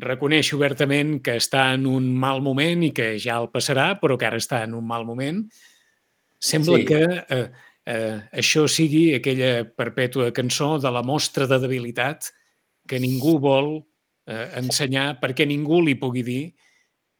reconèixer 0.00 0.56
obertament 0.56 1.18
que 1.24 1.34
està 1.40 1.70
en 1.74 1.86
un 1.88 2.06
mal 2.16 2.40
moment 2.44 2.84
i 2.86 2.92
que 2.94 3.14
ja 3.18 3.40
el 3.40 3.50
passarà, 3.52 3.94
però 4.00 4.16
que 4.18 4.28
ara 4.28 4.38
està 4.40 4.62
en 4.64 4.76
un 4.78 4.86
mal 4.86 5.04
moment. 5.08 5.42
Sembla 6.40 6.78
sí. 6.80 6.86
que 6.88 7.02
eh, 7.04 7.42
eh, 7.90 8.16
això 8.42 8.66
sigui 8.70 9.10
aquella 9.16 9.64
perpètua 9.64 10.30
cançó 10.36 10.76
de 10.80 10.92
la 10.92 11.02
mostra 11.02 11.48
de 11.50 11.58
debilitat 11.60 12.30
que 12.88 13.00
ningú 13.02 13.38
vol 13.42 13.76
eh, 14.26 14.46
ensenyar 14.62 15.18
perquè 15.20 15.46
ningú 15.48 15.82
li 15.84 15.98
pugui 16.00 16.24
dir 16.24 16.42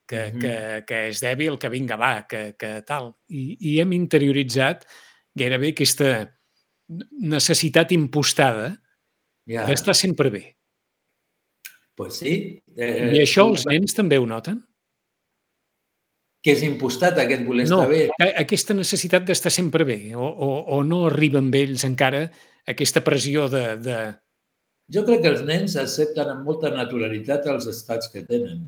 que, 0.07 0.31
mm 0.31 0.33
-hmm. 0.33 0.41
que, 0.41 0.85
que 0.87 1.09
és 1.09 1.21
dèbil, 1.21 1.59
que 1.59 1.69
vinga, 1.69 1.97
va, 1.97 2.27
que, 2.27 2.55
que 2.59 2.83
tal. 2.83 3.15
I, 3.29 3.57
I 3.61 3.81
hem 3.81 3.93
interioritzat 3.93 4.87
gairebé 5.41 5.73
aquesta 5.75 6.13
necessitat 7.23 7.93
impostada 7.97 8.73
ja. 9.49 9.67
d'estar 9.67 9.95
sempre 9.97 10.31
bé. 10.31 10.45
Pues 11.97 12.21
sí. 12.23 12.35
Eh, 12.77 13.11
I 13.15 13.23
això 13.23 13.47
els 13.51 13.67
nens 13.69 13.95
també 13.97 14.19
ho 14.19 14.27
noten? 14.29 14.63
Que 16.41 16.55
és 16.55 16.63
impostat 16.65 17.19
aquest 17.21 17.45
voler 17.45 17.67
no, 17.69 17.83
estar 17.83 17.91
bé. 17.91 18.31
aquesta 18.41 18.73
necessitat 18.77 19.27
d'estar 19.29 19.53
sempre 19.53 19.85
bé, 19.85 19.99
o, 20.17 20.25
o, 20.25 20.49
o 20.77 20.81
no 20.87 21.03
arriba 21.11 21.43
amb 21.43 21.55
ells 21.59 21.85
encara 21.85 22.25
aquesta 22.71 23.03
pressió 23.05 23.51
de, 23.53 23.65
de... 23.85 23.99
Jo 24.91 25.05
crec 25.07 25.21
que 25.27 25.33
els 25.35 25.45
nens 25.47 25.77
accepten 25.81 26.33
amb 26.33 26.49
molta 26.49 26.73
naturalitat 26.73 27.45
els 27.53 27.69
estats 27.69 28.09
que 28.13 28.25
tenen 28.25 28.65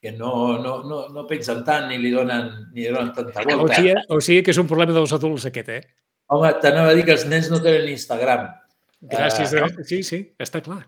que 0.00 0.12
no, 0.12 0.58
no, 0.58 0.78
no, 0.82 1.00
no 1.12 1.26
pensen 1.28 1.60
tant 1.66 1.90
ni 1.90 1.98
li 2.00 2.12
donen, 2.14 2.48
ni 2.72 2.86
li 2.86 2.92
donen 2.92 3.12
tanta 3.12 3.44
volta. 3.44 3.66
O 3.66 3.74
sigui, 3.74 3.94
o 4.16 4.20
sigui 4.24 4.44
que 4.46 4.54
és 4.54 4.60
un 4.62 4.68
problema 4.70 4.96
dels 4.96 5.12
adults, 5.12 5.44
aquest, 5.50 5.68
eh? 5.76 5.82
Home, 6.32 6.54
t'anava 6.62 6.94
a 6.94 6.96
dir 6.96 7.04
que 7.04 7.12
els 7.16 7.26
nens 7.28 7.50
no 7.52 7.60
tenen 7.60 7.90
Instagram. 7.90 8.48
Gràcies. 9.12 9.52
Uh, 9.56 9.84
sí, 9.84 10.00
sí, 10.06 10.22
està 10.40 10.62
clar. 10.64 10.82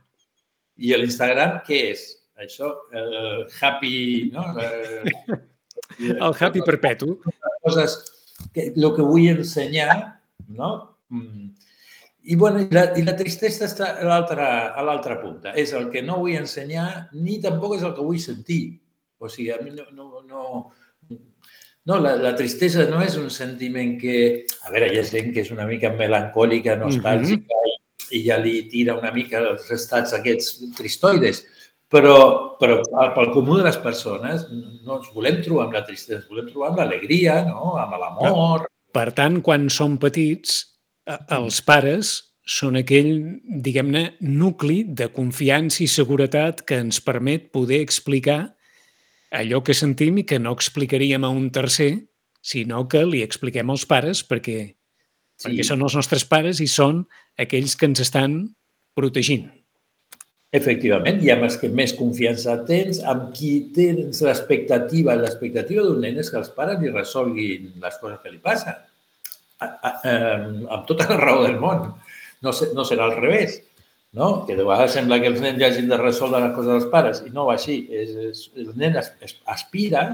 I 0.80 0.94
l'Instagram 0.96 1.60
què 1.66 1.80
és? 1.92 2.06
Això, 2.40 2.72
el 2.96 3.46
happy... 3.60 3.94
No? 4.32 4.46
el 6.08 6.32
happy 6.32 6.62
perpetu. 6.64 7.16
Coses 7.64 7.98
que, 8.54 8.70
el 8.70 8.88
que 8.96 9.04
vull 9.04 9.28
ensenyar, 9.32 9.96
no? 10.48 10.72
Mm. 11.12 11.50
I, 12.22 12.36
bueno, 12.38 12.62
i, 12.62 12.68
la, 12.70 12.86
i 12.96 13.02
la 13.04 13.16
tristesa 13.18 13.66
està 13.66 13.92
a 13.98 14.84
l'altra 14.86 15.18
punta. 15.20 15.56
És 15.58 15.74
el 15.76 15.90
que 15.92 16.04
no 16.06 16.20
vull 16.22 16.38
ensenyar 16.38 17.08
ni 17.18 17.40
tampoc 17.42 17.76
és 17.76 17.84
el 17.86 17.96
que 17.96 18.06
vull 18.06 18.20
sentir. 18.22 18.62
O 19.22 19.30
sigui, 19.30 19.52
a 19.54 19.60
mi 19.62 19.74
no... 19.76 19.86
no, 19.96 20.24
no 20.26 20.44
no, 21.84 21.96
la, 21.98 22.14
la 22.14 22.30
tristesa 22.38 22.84
no 22.86 23.00
és 23.02 23.16
un 23.18 23.26
sentiment 23.34 23.96
que... 23.98 24.18
A 24.62 24.70
veure, 24.70 24.92
hi 24.92 25.00
ha 25.00 25.06
gent 25.08 25.32
que 25.34 25.42
és 25.42 25.50
una 25.50 25.66
mica 25.66 25.90
melancòlica, 25.98 26.76
nostàlgica, 26.78 27.56
mm 27.58 27.72
-hmm. 27.72 28.12
i, 28.12 28.20
i 28.20 28.22
ja 28.28 28.36
li 28.38 28.68
tira 28.70 28.94
una 28.94 29.10
mica 29.10 29.40
els 29.40 29.70
estats 29.74 30.14
aquests 30.14 30.76
tristoides, 30.78 31.42
però, 31.90 32.56
però 32.60 32.80
pel 33.14 33.32
comú 33.34 33.58
de 33.58 33.66
les 33.66 33.76
persones 33.82 34.46
no 34.50 35.00
ens 35.00 35.10
volem 35.14 35.42
trobar 35.42 35.66
amb 35.66 35.74
la 35.74 35.84
tristesa, 35.84 36.20
ens 36.20 36.28
volem 36.30 36.48
trobar 36.48 36.70
amb 36.70 36.78
l'alegria, 36.78 37.42
no? 37.44 37.76
amb 37.82 37.98
l'amor... 37.98 38.68
Per 38.92 39.08
tant, 39.16 39.40
quan 39.40 39.70
som 39.72 39.96
petits, 39.98 40.66
els 41.32 41.60
pares 41.64 42.10
són 42.44 42.76
aquell, 42.76 43.38
diguem-ne, 43.64 44.18
nucli 44.20 44.82
de 44.84 45.08
confiança 45.08 45.82
i 45.82 45.88
seguretat 45.88 46.60
que 46.68 46.76
ens 46.76 47.00
permet 47.00 47.50
poder 47.52 47.80
explicar 47.80 48.52
allò 49.32 49.62
que 49.64 49.74
sentim 49.74 50.20
i 50.20 50.26
que 50.28 50.38
no 50.38 50.52
explicaríem 50.52 51.24
a 51.24 51.32
un 51.32 51.48
tercer, 51.54 51.92
sinó 52.42 52.84
que 52.90 53.02
li 53.06 53.22
expliquem 53.24 53.70
als 53.72 53.86
pares 53.88 54.22
perquè, 54.26 54.58
sí. 54.68 55.46
perquè 55.46 55.66
són 55.66 55.82
els 55.86 55.96
nostres 55.98 56.26
pares 56.28 56.60
i 56.60 56.68
són 56.68 57.04
aquells 57.40 57.74
que 57.78 57.88
ens 57.88 58.02
estan 58.04 58.42
protegint. 58.98 59.48
Efectivament, 60.52 61.22
i 61.24 61.30
amb 61.32 61.46
els 61.46 61.56
que 61.56 61.70
més 61.72 61.94
confiança 61.96 62.58
tens, 62.68 62.98
amb 63.08 63.30
qui 63.32 63.70
tens 63.72 64.20
l'expectativa. 64.20 65.14
L'expectativa 65.16 65.84
d'un 65.86 66.02
nen 66.04 66.20
és 66.20 66.28
que 66.28 66.36
els 66.42 66.50
pares 66.52 66.82
li 66.82 66.92
resolguin 66.92 67.70
les 67.80 67.96
coses 68.02 68.20
que 68.20 68.34
li 68.34 68.40
passen. 68.42 68.76
A, 69.62 69.66
a, 69.66 69.92
a, 70.10 70.12
amb 70.76 70.84
tota 70.90 71.08
la 71.08 71.16
raó 71.22 71.46
del 71.46 71.56
món. 71.62 71.86
No, 72.44 72.52
no 72.76 72.84
serà 72.84 73.06
al 73.06 73.16
revés 73.16 73.62
no? 74.12 74.44
que 74.46 74.56
de 74.56 74.64
vegades 74.64 74.94
sembla 74.96 75.18
que 75.20 75.30
els 75.32 75.40
nens 75.40 75.62
hagin 75.64 75.88
de 75.90 75.98
resoldre 76.00 76.42
les 76.44 76.54
coses 76.56 76.72
dels 76.76 76.88
pares, 76.92 77.22
i 77.26 77.32
no 77.34 77.46
va 77.48 77.56
així. 77.58 77.78
És, 77.90 78.14
és, 78.28 78.46
el 78.60 78.72
nen 78.78 78.98
es, 79.00 79.12
es, 79.24 79.36
aspira 79.48 80.06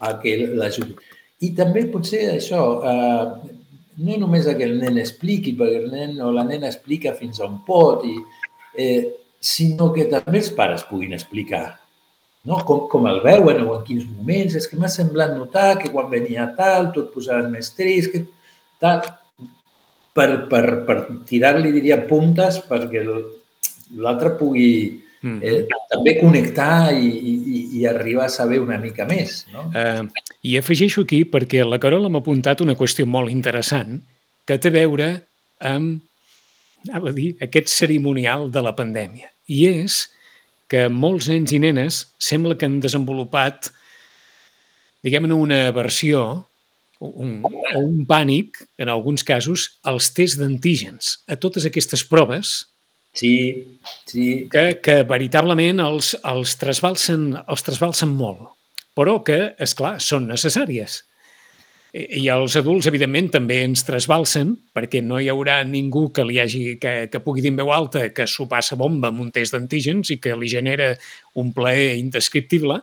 a 0.00 0.12
que 0.22 0.36
l'ajudi. 0.56 0.96
I 1.44 1.52
també 1.56 1.86
potser 1.92 2.26
això, 2.34 2.62
eh, 2.84 3.56
no 4.00 4.16
només 4.20 4.48
que 4.48 4.66
el 4.66 4.78
nen 4.80 4.98
expliqui, 5.00 5.54
perquè 5.56 5.84
el 5.84 5.90
nen 5.92 6.20
o 6.24 6.32
la 6.32 6.44
nena 6.48 6.68
explica 6.68 7.16
fins 7.16 7.40
on 7.44 7.60
pot, 7.66 8.04
i, 8.08 8.16
eh, 8.80 9.04
sinó 9.40 9.88
que 9.92 10.08
també 10.08 10.40
els 10.40 10.50
pares 10.56 10.84
puguin 10.88 11.16
explicar 11.16 11.64
no? 12.44 12.60
com, 12.64 12.86
com 12.92 13.06
el 13.08 13.22
veuen 13.24 13.64
o 13.64 13.76
en 13.78 13.86
quins 13.86 14.04
moments. 14.08 14.56
És 14.56 14.68
que 14.68 14.78
m'ha 14.80 14.90
semblat 14.92 15.32
notar 15.36 15.78
que 15.80 15.92
quan 15.92 16.10
venia 16.12 16.50
tal, 16.56 16.90
tu 16.94 17.04
et 17.04 17.14
posaves 17.14 17.48
més 17.52 17.72
trist, 17.76 18.12
que 18.12 18.24
tal 18.80 19.02
per, 20.16 20.46
per, 20.50 20.64
per 20.88 20.98
tirar-li, 21.28 21.72
diria, 21.74 22.00
puntes 22.08 22.58
perquè 22.66 23.04
l'altre 23.04 24.34
pugui 24.38 24.70
mm. 25.22 25.38
eh, 25.42 25.80
també 25.92 26.16
connectar 26.18 26.90
i, 26.96 27.08
i, 27.32 27.62
i 27.80 27.86
arribar 27.88 28.26
a 28.26 28.34
saber 28.34 28.60
una 28.62 28.78
mica 28.82 29.06
més. 29.08 29.44
No? 29.54 29.68
Eh, 29.74 30.26
I 30.50 30.58
afegeixo 30.60 31.06
aquí, 31.06 31.24
perquè 31.28 31.64
la 31.66 31.80
Carola 31.82 32.10
m'ha 32.10 32.22
apuntat 32.22 32.62
una 32.64 32.78
qüestió 32.78 33.06
molt 33.06 33.32
interessant 33.32 34.00
que 34.48 34.58
té 34.58 34.72
a 34.72 34.78
veure 34.80 35.10
amb 35.60 36.00
anava 36.88 37.10
a 37.10 37.12
dir, 37.12 37.34
aquest 37.42 37.68
cerimonial 37.68 38.48
de 38.52 38.62
la 38.64 38.72
pandèmia. 38.76 39.30
I 39.50 39.66
és 39.68 40.06
que 40.70 40.86
molts 40.88 41.28
nens 41.30 41.52
i 41.52 41.58
nenes 41.62 42.04
sembla 42.22 42.56
que 42.56 42.68
han 42.68 42.78
desenvolupat, 42.80 43.70
diguem-ne, 45.04 45.34
una 45.34 45.60
versió 45.76 46.46
un, 47.00 47.40
o 47.44 47.80
un 47.80 48.04
pànic, 48.06 48.60
en 48.78 48.92
alguns 48.92 49.24
casos, 49.24 49.66
als 49.82 50.10
tests 50.16 50.38
d'antígens, 50.40 51.16
a 51.28 51.38
totes 51.40 51.66
aquestes 51.68 52.04
proves 52.06 52.58
sí, 53.12 53.78
sí. 54.06 54.48
Que, 54.52 54.78
que 54.84 55.02
veritablement 55.08 55.80
els, 55.84 56.14
els, 56.28 56.56
trasbalsen, 56.60 57.32
els 57.40 57.64
trasbalsen 57.66 58.12
molt, 58.14 58.50
però 58.96 59.20
que, 59.24 59.54
és 59.58 59.74
clar 59.76 59.96
són 60.04 60.28
necessàries. 60.30 61.00
I 61.90 62.28
els 62.30 62.54
adults, 62.54 62.86
evidentment, 62.86 63.32
també 63.34 63.64
ens 63.64 63.82
trasbalsen, 63.82 64.52
perquè 64.76 65.00
no 65.02 65.18
hi 65.18 65.26
haurà 65.32 65.56
ningú 65.66 66.04
que 66.14 66.22
li 66.22 66.38
hagi, 66.38 66.76
que, 66.78 67.08
que 67.10 67.22
pugui 67.24 67.42
dir 67.42 67.50
en 67.50 67.58
veu 67.64 67.72
alta 67.74 68.04
que 68.14 68.28
s'ho 68.30 68.46
passa 68.46 68.78
bomba 68.78 69.10
amb 69.10 69.24
un 69.24 69.32
test 69.34 69.56
d'antígens 69.56 70.12
i 70.14 70.20
que 70.22 70.36
li 70.38 70.52
genera 70.52 70.92
un 71.42 71.50
plaer 71.56 71.96
indescriptible, 71.98 72.78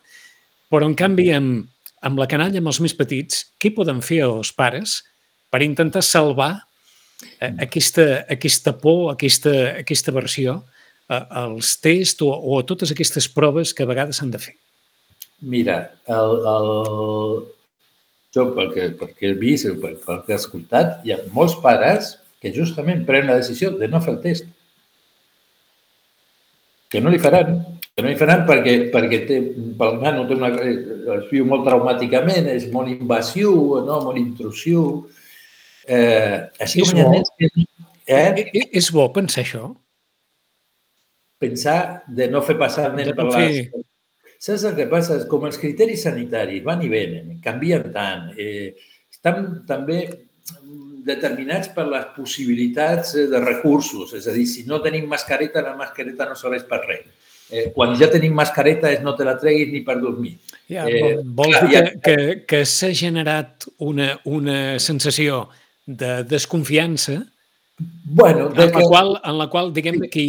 però, 0.67 0.89
en 0.89 0.97
canvi, 0.99 1.29
amb, 1.31 1.69
amb 2.05 2.19
la 2.19 2.27
canalla, 2.29 2.61
amb 2.61 2.71
els 2.71 2.79
més 2.83 2.95
petits, 2.97 3.43
què 3.61 3.71
poden 3.75 4.01
fer 4.05 4.21
els 4.27 4.51
pares 4.55 5.01
per 5.51 5.63
intentar 5.65 6.03
salvar 6.05 6.51
eh, 7.39 7.53
aquesta, 7.65 8.23
aquesta 8.29 8.75
por, 8.77 9.11
aquesta, 9.13 9.53
aquesta 9.81 10.13
versió 10.15 10.59
eh, 11.09 11.23
als 11.43 11.75
tests 11.81 12.23
o, 12.25 12.31
o 12.31 12.59
a 12.59 12.65
totes 12.67 12.93
aquestes 12.93 13.29
proves 13.33 13.73
que 13.73 13.85
a 13.85 13.89
vegades 13.89 14.19
s'han 14.19 14.33
de 14.33 14.41
fer? 14.43 14.55
Mira, 15.41 15.79
el, 16.09 16.35
el, 16.49 16.69
jo 18.33 18.47
pel 18.55 18.71
que, 18.73 18.89
pel 18.97 19.11
que 19.17 19.31
he 19.31 19.37
vist, 19.37 19.69
pel, 19.81 19.97
pel 20.05 20.23
que 20.25 20.33
he 20.33 20.39
escoltat, 20.39 20.99
hi 21.05 21.13
ha 21.13 21.21
molts 21.33 21.57
pares 21.61 22.15
que 22.41 22.53
justament 22.53 23.05
prenen 23.05 23.33
la 23.33 23.41
decisió 23.41 23.73
de 23.77 23.89
no 23.89 24.01
fer 24.03 24.15
el 24.15 24.21
test. 24.23 24.49
Que 26.89 27.01
no 27.03 27.11
li 27.11 27.19
faran, 27.21 27.59
no 27.97 28.11
li 28.11 28.17
faran 28.19 28.43
perquè, 28.45 28.75
perquè 28.93 29.19
té, 29.25 29.39
pel 29.79 29.97
nano 30.03 30.27
té 30.29 30.35
una, 30.37 30.51
es 31.17 31.25
viu 31.31 31.47
molt 31.49 31.65
traumàticament, 31.65 32.49
és 32.53 32.67
molt 32.73 32.91
invasiu, 32.93 33.51
no? 33.87 33.99
molt 34.05 34.21
intrusiu. 34.21 34.83
Eh, 35.87 36.37
així 36.61 36.83
és 36.83 36.93
bo. 36.93 37.07
Nens 37.15 37.31
eh? 38.05 38.45
És 38.69 38.91
bo 38.93 39.07
pensar 39.15 39.41
això? 39.45 39.71
Pensar 41.41 41.79
de 42.07 42.29
no 42.29 42.43
fer 42.45 42.57
passar 42.59 42.91
el 42.91 42.97
nen 42.99 43.13
per 43.17 43.29
les, 43.31 43.69
Saps 44.37 44.67
el 44.69 44.75
que 44.77 44.85
passa? 44.91 45.17
Com 45.29 45.47
els 45.47 45.57
criteris 45.57 46.03
sanitaris 46.05 46.61
van 46.65 46.83
i 46.85 46.91
venen, 46.91 47.39
canvien 47.41 47.87
tant, 47.93 48.27
eh, 48.37 48.75
estan 49.09 49.63
també 49.65 50.03
determinats 51.07 51.71
per 51.73 51.87
les 51.89 52.11
possibilitats 52.13 53.15
eh, 53.17 53.25
de 53.31 53.41
recursos. 53.41 54.13
És 54.13 54.27
a 54.29 54.35
dir, 54.35 54.45
si 54.45 54.67
no 54.69 54.83
tenim 54.83 55.07
mascareta, 55.09 55.65
la 55.65 55.73
mascareta 55.79 56.29
no 56.29 56.37
serveix 56.37 56.67
per 56.69 56.83
res. 56.85 57.16
Eh, 57.47 57.69
quan 57.71 57.93
ja 57.95 58.09
tenim 58.11 58.33
mascareta 58.35 58.89
és 58.91 59.03
no 59.05 59.13
te 59.15 59.23
la 59.23 59.37
treguis 59.39 59.71
ni 59.71 59.79
per 59.87 59.97
dormir. 60.01 60.33
Ja, 60.67 60.83
eh, 60.83 61.15
vols 61.23 61.55
dir 61.63 61.79
que, 61.79 61.93
que, 62.03 62.17
que 62.49 62.61
s'ha 62.67 62.91
generat 62.91 63.69
una, 63.79 64.17
una 64.27 64.75
sensació 64.83 65.45
de 65.87 66.25
desconfiança 66.27 67.21
bueno, 68.03 68.49
de 68.49 68.65
en, 68.65 68.71
la 68.73 68.79
que... 68.81 68.83
qual, 68.83 69.15
en 69.23 69.37
la 69.39 69.47
qual 69.49 69.71
diguem 69.71 70.01
que, 70.11 70.25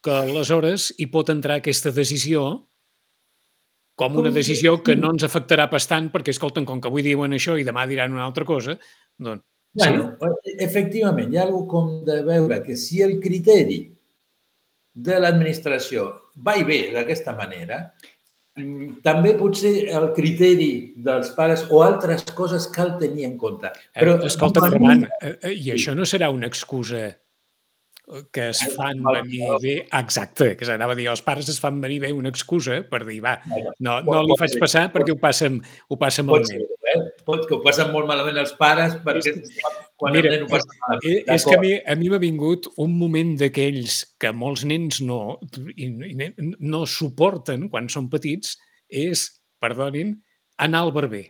que 0.00 0.18
aleshores 0.22 0.94
hi 0.96 1.10
pot 1.12 1.28
entrar 1.28 1.60
aquesta 1.60 1.92
decisió 1.92 2.62
com 4.00 4.16
una 4.16 4.32
decisió 4.32 4.78
que 4.82 4.96
no 4.96 5.12
ens 5.12 5.26
afectarà 5.26 5.68
bastant 5.70 6.08
perquè, 6.14 6.32
escolten, 6.32 6.64
com 6.64 6.80
que 6.80 6.88
avui 6.88 7.04
diuen 7.04 7.36
això 7.36 7.58
i 7.60 7.66
demà 7.66 7.84
diran 7.86 8.14
una 8.16 8.24
altra 8.24 8.48
cosa, 8.48 8.78
doncs... 9.20 9.44
Bueno, 9.72 10.10
sí. 10.44 10.56
efectivament, 10.60 11.30
hi 11.32 11.38
ha 11.38 11.46
alguna 11.46 11.68
com 11.68 11.92
de 12.04 12.18
veure 12.26 12.58
que 12.64 12.76
si 12.76 13.00
el 13.04 13.18
criteri 13.20 13.78
de 14.92 15.18
l'administració 15.20 16.08
va 16.44 16.56
i 16.60 16.64
ve 16.68 16.80
d'aquesta 16.94 17.34
manera, 17.36 17.84
també 19.04 19.32
potser 19.38 19.88
el 19.96 20.10
criteri 20.12 20.92
dels 21.00 21.30
pares 21.36 21.64
o 21.72 21.80
altres 21.80 22.24
coses 22.36 22.66
cal 22.74 22.98
tenir 23.00 23.24
en 23.24 23.38
compte. 23.40 23.70
Eh, 23.94 24.00
Però, 24.02 24.18
Escolta, 24.28 24.66
Roman, 24.68 25.06
eh, 25.22 25.36
eh, 25.40 25.54
i 25.56 25.72
això 25.72 25.94
no 25.96 26.04
serà 26.04 26.28
una 26.30 26.50
excusa 26.52 27.06
que 28.32 28.48
es 28.50 28.60
fan 28.74 29.02
venir 29.04 29.46
bé, 29.62 29.74
exacte, 29.94 30.52
que 30.58 30.66
s'anava 30.66 30.96
a 30.96 30.98
dir, 30.98 31.06
els 31.12 31.22
pares 31.24 31.48
es 31.52 31.60
fan 31.62 31.78
venir 31.80 32.00
bé 32.02 32.10
una 32.12 32.32
excusa 32.32 32.80
per 32.90 33.04
dir, 33.06 33.20
va, 33.24 33.36
no, 33.78 34.00
no 34.02 34.22
li 34.26 34.36
faig 34.40 34.56
passar 34.60 34.88
perquè 34.94 35.14
ho 35.14 35.18
passen, 35.22 35.60
ho 35.88 35.98
passen 36.00 36.26
malament. 36.26 36.64
Pot, 36.66 36.82
ser, 36.82 36.96
eh? 36.98 37.22
pot 37.28 37.44
que 37.48 37.56
ho 37.56 37.60
passen 37.64 37.92
molt 37.94 38.10
malament 38.10 38.40
els 38.42 38.54
pares 38.58 38.98
perquè 39.06 39.36
quan 39.96 40.16
Mira, 40.16 40.32
el 40.32 40.34
nen 40.34 40.48
ho 40.48 40.50
passa 40.50 40.80
malament. 40.80 41.06
És, 41.06 41.28
és 41.36 41.46
que 41.46 41.56
a 41.56 41.62
mi, 41.62 41.72
a 41.78 41.96
mi 42.00 42.10
m'ha 42.10 42.20
vingut 42.22 42.66
un 42.82 42.96
moment 42.98 43.36
d'aquells 43.40 44.00
que 44.20 44.34
molts 44.34 44.66
nens 44.68 44.98
no, 45.06 45.38
no 46.58 46.82
suporten 46.90 47.68
quan 47.70 47.86
són 47.92 48.10
petits, 48.12 48.56
és, 48.90 49.28
perdonin, 49.62 50.16
anar 50.60 50.82
al 50.84 50.92
barber 50.94 51.28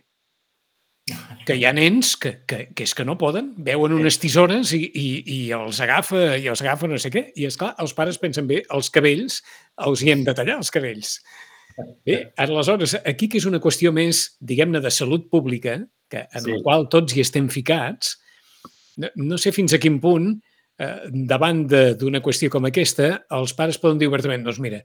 que 1.43 1.55
hi 1.59 1.65
ha 1.67 1.73
nens 1.75 2.13
que, 2.15 2.31
que, 2.47 2.59
que 2.71 2.85
és 2.87 2.93
que 2.95 3.03
no 3.03 3.17
poden, 3.19 3.51
veuen 3.65 3.95
unes 3.95 4.15
tisores 4.21 4.71
i, 4.75 4.85
i, 4.87 5.07
i 5.27 5.39
els 5.55 5.81
agafa 5.83 6.37
i 6.39 6.47
els 6.47 6.63
agafa 6.63 6.87
no 6.87 6.99
sé 7.01 7.11
què. 7.11 7.25
I, 7.35 7.47
és 7.49 7.59
clar 7.59 7.73
els 7.83 7.95
pares 7.97 8.19
pensen 8.21 8.47
bé, 8.47 8.61
els 8.71 8.91
cabells 8.93 9.41
els 9.83 10.03
hi 10.03 10.13
hem 10.13 10.23
de 10.23 10.35
tallar, 10.37 10.61
els 10.61 10.71
cabells. 10.71 11.17
Bé, 12.05 12.19
aleshores, 12.37 12.95
aquí 13.03 13.27
que 13.27 13.39
és 13.41 13.47
una 13.49 13.59
qüestió 13.59 13.91
més, 13.91 14.23
diguem-ne, 14.39 14.79
de 14.79 14.91
salut 14.93 15.25
pública, 15.31 15.79
que 16.07 16.23
en 16.29 16.43
sí. 16.45 16.51
la 16.53 16.61
qual 16.63 16.87
tots 16.93 17.15
hi 17.15 17.23
estem 17.23 17.49
ficats, 17.51 18.15
no, 19.01 19.09
no 19.33 19.39
sé 19.41 19.51
fins 19.55 19.73
a 19.73 19.81
quin 19.81 19.97
punt, 20.03 20.29
eh, 20.77 20.97
davant 21.33 21.65
d'una 21.67 22.21
qüestió 22.23 22.53
com 22.53 22.69
aquesta, 22.69 23.15
els 23.33 23.55
pares 23.57 23.81
poden 23.81 23.99
dir 23.99 24.11
obertament, 24.11 24.45
doncs 24.45 24.61
mira, 24.63 24.83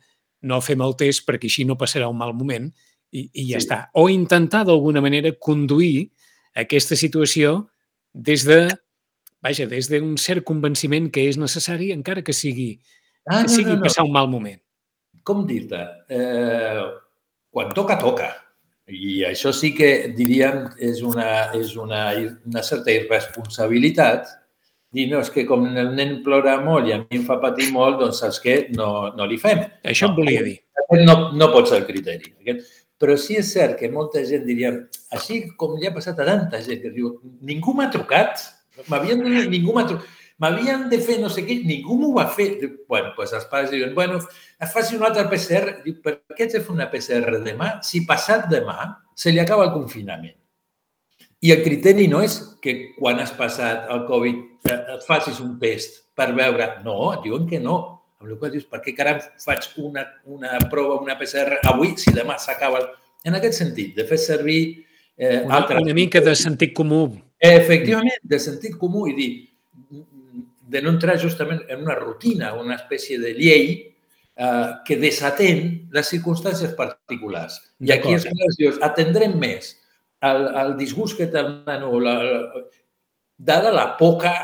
no 0.48 0.62
fem 0.64 0.82
el 0.82 0.96
test 0.98 1.26
perquè 1.28 1.50
així 1.50 1.68
no 1.68 1.76
passarà 1.78 2.08
un 2.08 2.18
mal 2.18 2.32
moment 2.34 2.70
i, 3.12 3.28
i 3.32 3.46
ja 3.50 3.58
sí. 3.58 3.66
està. 3.66 3.78
O 3.98 4.08
intentar 4.12 4.64
d'alguna 4.68 5.02
manera 5.04 5.32
conduir 5.40 6.08
aquesta 6.58 6.98
situació 6.98 7.68
des 8.12 8.44
de, 8.48 8.64
vaja, 9.44 9.68
des 9.70 9.90
d'un 9.90 10.16
cert 10.20 10.44
convenciment 10.48 11.10
que 11.12 11.28
és 11.28 11.38
necessari 11.40 11.92
encara 11.94 12.24
que 12.24 12.34
sigui, 12.36 12.72
ah, 13.28 13.44
que 13.44 13.52
sigui 13.52 13.70
no, 13.70 13.76
no, 13.76 13.82
no. 13.82 13.86
passar 13.86 14.06
un 14.08 14.14
mal 14.16 14.28
moment. 14.30 14.60
Com 15.28 15.44
dir-te? 15.46 15.80
Eh, 16.08 16.84
quan 17.52 17.72
toca, 17.76 17.98
toca. 18.00 18.32
I 18.88 19.22
això 19.28 19.52
sí 19.52 19.74
que 19.76 20.14
diríem 20.16 20.62
és 20.80 21.02
una, 21.04 21.50
és 21.56 21.74
una, 21.76 22.06
una 22.48 22.62
certa 22.64 22.94
irresponsabilitat 22.94 24.30
dir, 24.94 25.08
no, 25.10 25.20
és 25.20 25.30
que 25.32 25.44
com 25.48 25.66
el 25.68 25.92
nen 25.96 26.18
plora 26.24 26.56
molt 26.64 26.88
i 26.88 26.94
a 26.96 27.00
mi 27.02 27.20
em 27.20 27.26
fa 27.26 27.38
patir 27.42 27.70
molt, 27.74 27.98
doncs 28.00 28.22
saps 28.22 28.40
què? 28.44 28.56
No, 28.76 29.10
no 29.16 29.28
li 29.28 29.38
fem. 29.40 29.60
Això 29.84 30.08
no, 30.08 30.14
em 30.14 30.20
volia 30.22 30.44
dir. 30.46 30.56
No, 31.04 31.18
no 31.36 31.50
pot 31.52 31.68
ser 31.68 31.82
el 31.82 31.88
criteri. 31.88 32.32
Aquest, 32.40 32.70
però 32.98 33.14
sí 33.16 33.38
és 33.38 33.52
cert 33.54 33.78
que 33.78 33.90
molta 33.92 34.24
gent 34.26 34.44
diria, 34.46 34.72
així 35.14 35.44
com 35.60 35.76
li 35.78 35.86
ha 35.86 35.94
passat 35.94 36.18
a 36.18 36.26
tanta 36.26 36.60
gent, 36.64 36.80
que 36.82 36.94
diu, 36.94 37.14
ningú 37.46 37.74
m'ha 37.78 37.88
trucat, 37.94 38.42
m'havien 38.90 39.22
ningú 39.50 39.74
m'ha 39.76 39.86
trucat, 39.86 40.16
m'havien 40.42 40.88
de 40.90 40.98
fer 41.02 41.18
no 41.22 41.30
sé 41.30 41.44
què, 41.46 41.60
ningú 41.66 41.98
m'ho 41.98 42.12
va 42.16 42.26
fer. 42.34 42.48
Diu, 42.60 42.74
bueno, 42.90 43.12
doncs 43.16 43.34
els 43.38 43.46
pares 43.50 43.70
diuen, 43.74 43.94
bueno, 43.94 44.20
faci 44.72 44.96
un 44.96 45.04
altre 45.06 45.26
PCR. 45.30 45.78
Diu, 45.84 45.98
per 46.02 46.18
què 46.34 46.46
ets 46.46 46.58
de 46.58 46.64
fer 46.64 46.74
una 46.74 46.88
PCR 46.90 47.42
demà 47.44 47.76
si 47.86 48.04
passat 48.06 48.48
demà 48.50 48.94
se 49.18 49.34
li 49.34 49.42
acaba 49.42 49.68
el 49.68 49.74
confinament? 49.74 50.36
I 51.42 51.52
el 51.54 51.62
criteri 51.62 52.08
no 52.10 52.24
és 52.26 52.40
que 52.62 52.74
quan 52.96 53.20
has 53.22 53.30
passat 53.38 53.86
el 53.94 54.02
Covid 54.08 54.70
eh, 54.70 54.78
et 54.96 55.04
facis 55.06 55.38
un 55.42 55.54
test 55.62 56.02
per 56.18 56.32
veure. 56.34 56.80
No, 56.86 57.12
diuen 57.22 57.46
que 57.46 57.62
no 57.62 57.97
amb 58.18 58.32
la 58.32 58.38
qual 58.38 58.52
dius, 58.54 58.66
per 58.66 58.80
què 58.82 58.94
caram 58.96 59.20
faig 59.42 59.68
una, 59.82 60.04
una 60.26 60.58
prova, 60.70 60.98
una 61.04 61.16
PCR 61.18 61.60
avui 61.70 61.94
si 62.00 62.14
demà 62.14 62.38
s'acaba? 62.42 62.82
En 63.26 63.36
aquest 63.38 63.58
sentit, 63.60 63.94
de 63.96 64.06
fer 64.08 64.18
servir 64.18 64.60
eh, 65.16 65.44
una, 65.44 65.60
altres... 65.60 65.82
Una 65.82 65.94
mica 65.94 66.22
de 66.22 66.34
sentit 66.38 66.74
comú. 66.74 67.02
Efectivament, 67.38 68.18
de 68.22 68.40
sentit 68.42 68.74
comú 68.78 69.06
i 69.10 69.14
dir, 69.18 69.30
de 70.68 70.82
no 70.84 70.92
entrar 70.92 71.16
justament 71.20 71.62
en 71.70 71.86
una 71.86 71.96
rutina, 71.98 72.52
una 72.58 72.76
espècie 72.76 73.18
de 73.22 73.32
llei 73.38 73.70
eh, 73.78 74.68
que 74.86 74.98
desatén 75.00 75.88
les 75.94 76.10
circumstàncies 76.10 76.74
particulars. 76.78 77.60
I 77.80 77.94
aquí 77.94 78.18
és 78.18 78.26
quan 78.26 78.56
dius, 78.58 78.82
atendrem 78.84 79.38
més 79.38 79.76
el, 80.26 80.46
el 80.58 80.76
disgust 80.78 81.18
que 81.18 81.30
té 81.30 81.40
el 81.40 81.52
nano, 81.66 81.94
la, 82.02 82.18
la, 82.26 82.64
dada 83.38 83.72
la 83.74 83.92
poca 83.98 84.34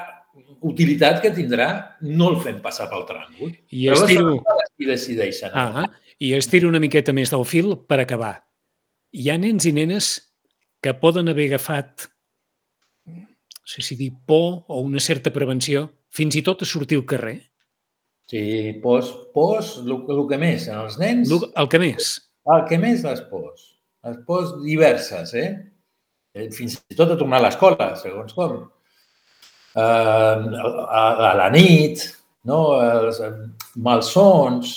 utilitat 0.64 1.20
que 1.22 1.32
tindrà, 1.34 1.68
no 2.00 2.30
el 2.32 2.40
fem 2.44 2.60
passar 2.64 2.88
pel 2.90 3.04
tràngol. 3.08 3.52
I 3.74 3.90
estiro... 3.94 4.38
I 4.80 4.88
decideixen. 4.88 5.52
Ah, 5.54 5.86
I 6.18 6.32
estiro 6.38 6.70
una 6.70 6.80
miqueta 6.82 7.14
més 7.16 7.32
del 7.32 7.44
fil 7.48 7.74
per 7.88 8.00
acabar. 8.02 8.34
Hi 9.14 9.30
ha 9.30 9.38
nens 9.38 9.66
i 9.68 9.74
nenes 9.76 10.14
que 10.82 10.94
poden 11.00 11.30
haver 11.30 11.48
agafat, 11.52 12.08
no 13.06 13.70
sé 13.70 13.84
si 13.86 13.96
dir 13.96 14.10
por 14.26 14.64
o 14.68 14.80
una 14.84 15.00
certa 15.00 15.32
prevenció, 15.32 15.86
fins 16.12 16.36
i 16.36 16.42
tot 16.44 16.64
a 16.64 16.68
sortir 16.68 16.98
al 17.00 17.06
carrer? 17.08 17.38
Sí, 18.28 18.42
pors, 18.82 19.10
pors, 19.36 19.76
el, 19.84 19.94
el 19.94 20.24
que 20.30 20.40
més, 20.40 20.68
en 20.68 20.80
els 20.80 20.98
nens... 21.00 21.30
El, 21.30 21.48
el 21.60 21.70
que 21.72 21.80
més. 21.80 22.14
El 22.52 22.64
que 22.68 22.80
més, 22.80 23.04
les 23.04 23.22
pors. 23.30 23.70
Les 24.04 24.20
pors 24.28 24.52
diverses, 24.64 25.32
eh? 25.38 25.48
eh 26.36 26.48
fins 26.52 26.78
i 26.90 26.96
tot 26.98 27.12
a 27.12 27.18
tornar 27.20 27.40
a 27.40 27.46
l'escola, 27.46 27.92
segons 28.00 28.36
com 28.36 28.64
eh, 29.76 29.80
a, 29.82 31.04
a 31.30 31.32
la 31.38 31.48
nit, 31.54 32.04
no? 32.50 32.60
els 32.80 33.20
malsons. 33.76 34.74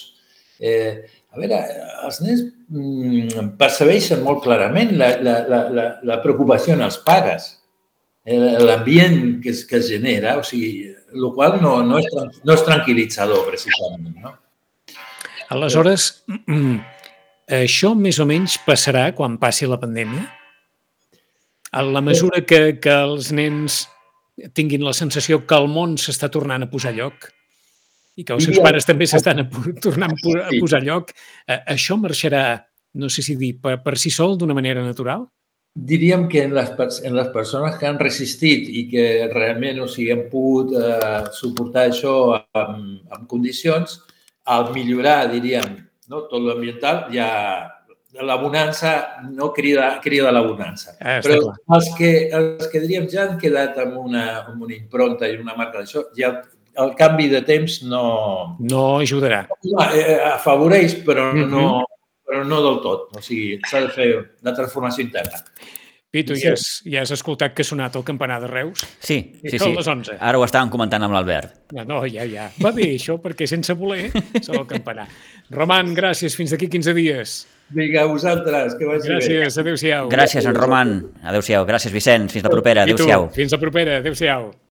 Eh, 0.60 1.06
a 1.34 1.40
veure, 1.40 1.60
els 2.08 2.20
nens 2.26 2.44
mm, 2.74 3.54
percebeixen 3.60 4.24
molt 4.26 4.42
clarament 4.46 4.96
la, 4.98 5.12
la, 5.22 5.38
la, 5.48 5.88
la 6.08 6.20
preocupació 6.24 6.74
en 6.78 6.86
els 6.88 6.98
pares, 7.06 7.54
l'ambient 8.28 9.38
que, 9.44 9.54
es, 9.54 9.64
que 9.68 9.78
es 9.80 9.88
genera, 9.88 10.36
o 10.40 10.44
sigui, 10.44 10.90
el 11.16 11.30
qual 11.36 11.62
no, 11.62 11.78
no, 11.86 12.02
és, 12.02 12.10
no 12.44 12.56
és 12.58 12.66
tranquil·litzador, 12.68 13.46
precisament. 13.48 14.10
No? 14.24 14.34
Aleshores, 15.56 16.10
això 17.62 17.94
més 17.96 18.20
o 18.20 18.28
menys 18.28 18.58
passarà 18.66 19.12
quan 19.16 19.38
passi 19.40 19.70
la 19.70 19.80
pandèmia? 19.80 20.26
a 21.72 21.82
la 21.82 22.02
mesura 22.02 22.42
que, 22.46 22.80
que 22.80 22.90
els 22.90 23.32
nens 23.36 23.86
tinguin 24.54 24.86
la 24.86 24.94
sensació 24.94 25.42
que 25.48 25.58
el 25.58 25.68
món 25.72 25.98
s'està 25.98 26.30
tornant 26.34 26.66
a 26.66 26.70
posar 26.70 26.94
a 26.94 26.98
lloc 26.98 27.30
i 28.18 28.26
que 28.26 28.34
els 28.34 28.48
seus 28.48 28.60
pares 28.62 28.86
també 28.86 29.06
s'estan 29.10 29.44
tornant 29.84 30.14
a 30.14 30.52
posar 30.58 30.82
a 30.82 30.86
lloc, 30.86 31.14
eh, 31.48 31.60
això 31.74 31.98
marxarà, 32.02 32.44
no 32.98 33.10
sé 33.14 33.22
si 33.26 33.38
dir, 33.38 33.56
per, 33.62 33.78
per 33.84 33.98
si 34.02 34.10
sol 34.14 34.38
d'una 34.38 34.58
manera 34.58 34.84
natural? 34.86 35.28
Diríem 35.78 36.26
que 36.26 36.42
en 36.48 36.56
les, 36.58 36.72
en 37.06 37.14
les 37.14 37.28
persones 37.30 37.76
que 37.78 37.86
han 37.86 38.00
resistit 38.02 38.66
i 38.74 38.88
que 38.90 39.06
realment 39.30 39.84
o 39.84 39.90
sigui, 39.92 40.10
han 40.16 40.26
pogut 40.32 40.74
eh, 40.74 41.28
suportar 41.38 41.86
això 41.92 42.16
amb, 42.58 43.04
amb 43.14 43.28
condicions, 43.30 44.00
al 44.50 44.72
millorar, 44.74 45.28
diríem, 45.30 45.78
no, 46.10 46.24
tot 46.32 46.42
l'ambiental, 46.42 47.06
ja 47.14 47.30
l'abonança 48.22 48.92
no 49.32 49.52
crida, 49.54 50.00
crida 50.04 50.32
l'abonança. 50.32 50.96
Ah, 51.00 51.18
està 51.20 51.30
Però 51.30 51.42
clar. 51.44 51.56
els 51.78 51.90
que, 51.98 52.12
els 52.34 52.68
que 52.72 52.80
diríem 52.84 53.08
ja 53.12 53.26
han 53.28 53.38
quedat 53.42 53.78
amb 53.84 53.98
una, 54.06 54.26
amb 54.46 54.62
una 54.68 54.76
impronta 54.76 55.28
i 55.30 55.38
una 55.38 55.56
marca 55.58 55.80
d'això, 55.82 56.06
ja 56.18 56.30
el, 56.32 56.38
el 56.84 56.94
canvi 56.96 57.28
de 57.30 57.42
temps 57.42 57.82
no, 57.84 58.58
No 58.60 58.86
ajudarà. 59.00 59.46
no 59.64 59.88
eh, 59.94 60.20
afavoreix, 60.34 61.00
però 61.06 61.32
no, 61.34 61.86
però 62.28 62.44
no 62.46 62.62
del 62.62 62.82
tot. 62.84 63.10
O 63.18 63.22
sigui, 63.22 63.60
s'ha 63.68 63.82
de 63.88 63.90
fer 63.96 64.08
la 64.44 64.54
transformació 64.54 65.04
interna. 65.06 65.44
Pitu, 66.10 66.38
Sí. 66.38 66.46
ja 66.46 66.54
has, 66.54 66.66
ja 66.88 67.02
has 67.04 67.12
escoltat 67.12 67.52
que 67.54 67.62
ha 67.66 67.68
sonat 67.68 67.96
el 68.00 68.04
campanar 68.08 68.40
de 68.42 68.48
Reus? 68.48 68.80
Sí, 69.04 69.34
sí, 69.44 69.60
sí. 69.60 69.74
les 69.76 69.88
11. 69.92 70.16
Ara 70.24 70.40
ho 70.40 70.46
estàvem 70.46 70.70
comentant 70.72 71.04
amb 71.04 71.14
l'Albert. 71.14 71.58
No, 71.76 71.84
no, 71.84 71.98
ja, 72.08 72.24
ja. 72.26 72.46
Va 72.64 72.72
bé 72.72 72.94
això, 72.96 73.18
perquè 73.22 73.46
sense 73.46 73.74
voler 73.76 74.08
sona 74.42 74.62
el 74.62 74.68
campanar. 74.70 75.08
Roman, 75.52 75.92
gràcies. 75.98 76.34
Fins 76.40 76.54
d'aquí 76.56 76.70
15 76.72 76.94
dies. 76.96 77.36
Vinga, 77.70 78.04
a 78.04 78.08
vosaltres, 78.08 78.76
que 78.80 78.86
vagi 78.88 79.10
bé. 79.10 79.18
Gràcies. 79.18 79.58
Adéu-siau. 79.60 80.08
Gràcies, 80.10 80.46
en 80.48 80.56
Roman. 80.56 80.94
Adéu-siau. 81.24 81.66
Gràcies, 81.68 81.92
Vicenç. 81.92 82.32
Fins 82.32 82.48
la 82.48 82.54
propera. 82.54 82.88
Adéu-siau. 82.88 83.28
Fins 83.36 83.52
la 83.52 83.60
propera. 83.60 84.00
Adéu-siau. 84.00 84.52